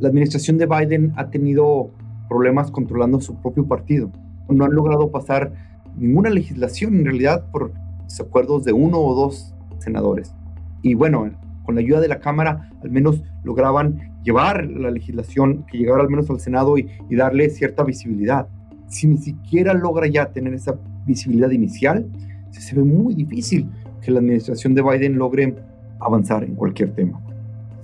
La 0.00 0.08
administración 0.08 0.58
de 0.58 0.66
Biden 0.66 1.12
ha 1.16 1.30
tenido 1.30 1.90
problemas 2.28 2.70
controlando 2.70 3.20
su 3.20 3.40
propio 3.40 3.66
partido. 3.66 4.10
No 4.48 4.64
han 4.64 4.72
logrado 4.72 5.10
pasar 5.10 5.52
ninguna 5.96 6.30
legislación 6.30 6.94
en 6.96 7.04
realidad 7.04 7.44
por 7.50 7.72
desacuerdos 8.04 8.64
de 8.64 8.72
uno 8.72 8.98
o 8.98 9.14
dos 9.14 9.54
senadores. 9.78 10.34
Y 10.82 10.94
bueno, 10.94 11.30
con 11.64 11.74
la 11.74 11.80
ayuda 11.80 12.00
de 12.00 12.08
la 12.08 12.20
Cámara 12.20 12.70
al 12.82 12.90
menos 12.90 13.22
lograban 13.42 14.12
llevar 14.22 14.66
la 14.66 14.90
legislación 14.90 15.64
que 15.70 15.78
llegara 15.78 16.02
al 16.02 16.10
menos 16.10 16.28
al 16.30 16.40
Senado 16.40 16.76
y, 16.78 16.88
y 17.08 17.16
darle 17.16 17.48
cierta 17.50 17.84
visibilidad. 17.84 18.48
Si 18.88 19.06
ni 19.06 19.18
siquiera 19.18 19.74
logra 19.74 20.06
ya 20.06 20.26
tener 20.32 20.54
esa 20.54 20.78
visibilidad 21.06 21.50
inicial, 21.50 22.06
se 22.50 22.74
ve 22.76 22.84
muy 22.84 23.14
difícil 23.14 23.68
que 24.00 24.10
la 24.10 24.20
administración 24.20 24.74
de 24.74 24.82
Biden 24.82 25.16
logre 25.16 25.54
avanzar 26.00 26.44
en 26.44 26.54
cualquier 26.54 26.94
tema. 26.94 27.20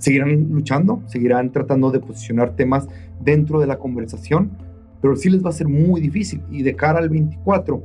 Seguirán 0.01 0.49
luchando, 0.49 1.03
seguirán 1.05 1.51
tratando 1.51 1.91
de 1.91 1.99
posicionar 1.99 2.55
temas 2.55 2.87
dentro 3.23 3.59
de 3.59 3.67
la 3.67 3.77
conversación, 3.77 4.49
pero 4.99 5.15
sí 5.15 5.29
les 5.29 5.45
va 5.45 5.49
a 5.49 5.53
ser 5.53 5.67
muy 5.67 6.01
difícil. 6.01 6.41
Y 6.49 6.63
de 6.63 6.75
cara 6.75 6.97
al 6.97 7.09
24 7.09 7.83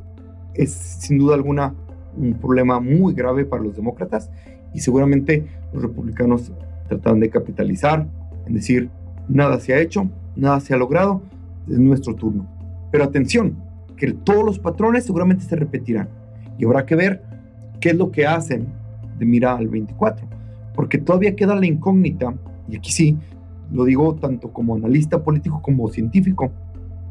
es 0.54 0.72
sin 0.72 1.18
duda 1.18 1.34
alguna 1.34 1.74
un 2.16 2.32
problema 2.32 2.80
muy 2.80 3.12
grave 3.12 3.44
para 3.44 3.62
los 3.62 3.76
demócratas 3.76 4.30
y 4.72 4.80
seguramente 4.80 5.44
los 5.74 5.82
republicanos 5.82 6.50
tratan 6.88 7.20
de 7.20 7.28
capitalizar 7.28 8.06
en 8.46 8.54
decir, 8.54 8.88
nada 9.28 9.60
se 9.60 9.74
ha 9.74 9.80
hecho, 9.80 10.08
nada 10.36 10.58
se 10.60 10.72
ha 10.72 10.78
logrado, 10.78 11.20
es 11.68 11.78
nuestro 11.78 12.14
turno. 12.14 12.46
Pero 12.90 13.04
atención, 13.04 13.58
que 13.94 14.10
todos 14.12 14.42
los 14.42 14.58
patrones 14.58 15.04
seguramente 15.04 15.44
se 15.44 15.54
repetirán 15.54 16.08
y 16.58 16.64
habrá 16.64 16.86
que 16.86 16.94
ver 16.94 17.22
qué 17.78 17.90
es 17.90 17.96
lo 17.96 18.10
que 18.10 18.26
hacen 18.26 18.68
de 19.18 19.26
mira 19.26 19.54
al 19.54 19.68
24, 19.68 20.26
porque 20.76 20.98
todavía 20.98 21.34
queda 21.34 21.56
la 21.56 21.66
incógnita, 21.66 22.34
y 22.68 22.76
aquí 22.76 22.92
sí, 22.92 23.16
lo 23.72 23.84
digo 23.84 24.14
tanto 24.14 24.52
como 24.52 24.76
analista 24.76 25.24
político 25.24 25.60
como 25.62 25.88
científico, 25.88 26.52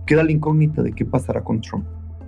queda 0.06 0.23
la 0.23 0.32
incógnita 0.32 0.82
de 0.84 0.93
qué 0.93 1.04
pasará 1.04 1.43
con 1.43 1.60
Trump. 1.60 1.86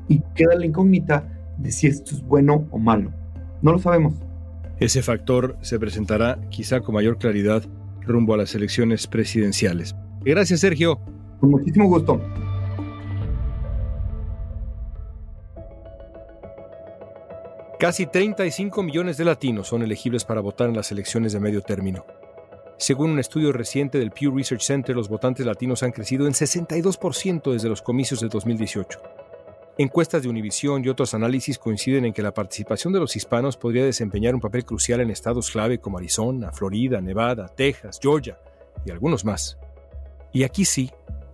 Y 0.10 0.22
queda 0.36 0.56
la 0.56 0.66
incógnita 0.66 1.28
de 1.58 1.72
si 1.72 1.88
esto 1.88 2.16
es 2.16 2.24
bueno 2.26 2.66
o 2.72 2.80
malo. 2.80 3.12
No 3.62 3.72
lo 3.72 3.80
sabemos. 3.80 4.16
Ese 4.80 5.02
factor 5.02 5.58
se 5.62 5.80
presentará 5.80 6.40
quizá 6.50 6.82
con 6.82 6.96
mayor 6.96 7.18
claridad 7.18 7.64
rumbo 8.02 8.34
a 8.34 8.38
las 8.38 8.56
elecciones 8.56 9.08
presidenciales. 9.08 9.96
Gracias, 10.24 10.62
Sergio. 10.62 11.00
Con 11.40 11.52
muchísimo 11.52 11.88
gusto. 11.88 12.22
Casi 17.80 18.08
35 18.08 18.82
millones 18.82 19.18
de 19.18 19.26
latinos 19.26 19.68
son 19.68 19.84
elegibles 19.84 20.26
para 20.26 20.42
votar 20.42 20.68
en 20.68 20.76
las 20.76 20.92
elecciones 20.92 21.34
de 21.34 21.40
medio 21.40 21.62
término. 21.62 22.08
Según 22.80 23.12
un 23.12 23.20
estudio 23.20 23.52
reciente 23.52 24.00
del 24.00 24.10
Pew 24.10 24.36
Research 24.36 24.64
Center, 24.64 24.96
los 24.96 25.10
votantes 25.10 25.46
latinos 25.46 25.84
han 25.84 25.92
crecido 25.92 26.26
en 26.26 26.34
62% 26.34 27.52
desde 27.52 27.70
los 27.70 27.84
comicios 27.84 28.20
de 28.20 28.30
2018. 28.30 29.00
Encuestas 29.78 30.24
de 30.24 30.30
Univision 30.30 30.84
y 30.84 30.90
otros 30.90 31.14
análisis 31.14 31.60
coinciden 31.60 32.06
en 32.06 32.14
que 32.14 32.24
la 32.24 32.34
participación 32.34 32.94
de 32.94 33.00
los 33.00 33.16
hispanos 33.16 33.58
podría 33.58 33.86
desempeñar 33.86 34.34
un 34.34 34.42
papel 34.42 34.66
crucial 34.66 35.02
en 35.02 35.12
estados 35.12 35.52
clave 35.52 35.78
como 35.78 36.00
Arizona, 36.00 36.52
Florida, 36.52 37.00
Nevada, 37.00 37.46
Texas, 37.46 38.00
Georgia 38.02 38.40
y 38.88 38.90
algunos 38.90 39.24
más. 39.24 39.60
Y 40.34 40.46
aquí 40.46 40.66
sí 40.66 40.90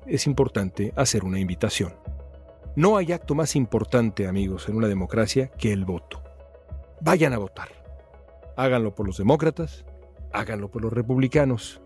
es 0.06 0.28
importante 0.28 0.92
hacer 0.98 1.24
una 1.24 1.40
invitación. 1.40 1.96
No 2.76 2.98
hay 2.98 3.14
acto 3.14 3.34
más 3.34 3.56
importante, 3.56 4.28
amigos, 4.28 4.68
en 4.68 4.76
una 4.76 4.90
democracia 4.90 5.48
que 5.48 5.72
el 5.72 5.86
voto 5.86 6.23
vayan 7.04 7.34
a 7.34 7.38
votar. 7.38 7.70
Háganlo 8.56 8.96
por 8.96 9.06
los 9.06 9.18
demócratas, 9.18 9.86
háganlo 10.32 10.72
por 10.72 10.82
los 10.82 10.94
republicanos, 10.94 11.82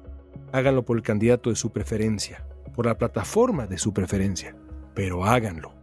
háganlo 0.51 0.85
por 0.85 0.97
el 0.97 1.03
candidato 1.03 1.49
de 1.49 1.55
su 1.55 1.71
preferencia, 1.71 2.45
por 2.75 2.85
la 2.85 2.97
plataforma 2.97 3.65
de 3.65 3.79
su 3.79 3.93
preferencia, 3.93 4.55
pero 4.93 5.25
háganlo. 5.25 5.73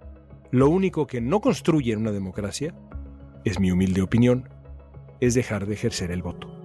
Lo 0.53 0.69
único 0.69 1.07
que 1.07 1.21
no 1.21 1.41
construye 1.41 1.97
una 1.97 2.13
democracia, 2.13 2.75
es 3.45 3.59
mi 3.59 3.73
humilde 3.73 4.03
opinión, 4.03 4.49
es 5.21 5.35
dejar 5.35 5.67
de 5.67 5.75
ejercer 5.75 6.13
el 6.13 6.23
voto. 6.23 6.64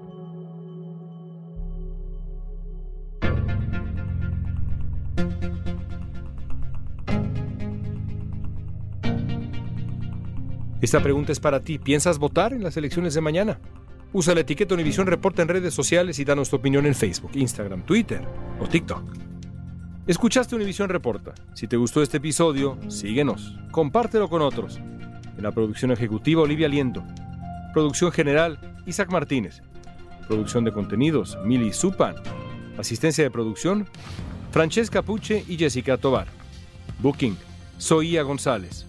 Esta 10.81 11.03
pregunta 11.03 11.33
es 11.33 11.41
para 11.41 11.59
ti. 11.59 11.77
¿Piensas 11.77 12.19
votar 12.19 12.53
en 12.53 12.63
las 12.63 12.77
elecciones 12.77 13.13
de 13.13 13.19
mañana? 13.19 13.59
Usa 14.13 14.33
la 14.33 14.41
etiqueta 14.41 14.75
Univisión 14.75 15.07
Reporta 15.07 15.41
en 15.41 15.49
redes 15.49 15.73
sociales 15.73 16.19
y 16.19 16.25
danos 16.25 16.49
tu 16.49 16.55
opinión 16.55 16.85
en 16.85 16.95
Facebook, 16.95 17.31
Instagram, 17.33 17.81
Twitter 17.81 18.25
o 18.61 18.67
TikTok. 18.67 19.03
Escuchaste 20.07 20.55
Univisión 20.55 20.87
Reporta. 20.87 21.35
Si 21.53 21.67
te 21.67 21.75
gustó 21.75 22.01
este 22.01 22.17
episodio, 22.17 22.77
síguenos, 22.87 23.57
compártelo 23.71 24.29
con 24.29 24.41
otros. 24.41 24.77
En 25.37 25.43
la 25.43 25.51
producción 25.51 25.91
ejecutiva, 25.91 26.43
Olivia 26.43 26.69
Liendo. 26.69 27.05
Producción 27.73 28.11
general, 28.11 28.57
Isaac 28.85 29.11
Martínez. 29.11 29.61
Producción 30.27 30.63
de 30.63 30.71
contenidos, 30.71 31.37
Mili 31.43 31.73
Supan. 31.73 32.15
Asistencia 32.77 33.23
de 33.23 33.31
producción, 33.31 33.85
Francesca 34.51 35.01
Puche 35.01 35.43
y 35.47 35.57
Jessica 35.57 35.97
Tobar. 35.97 36.27
Booking, 36.99 37.37
Soía 37.77 38.23
González. 38.23 38.88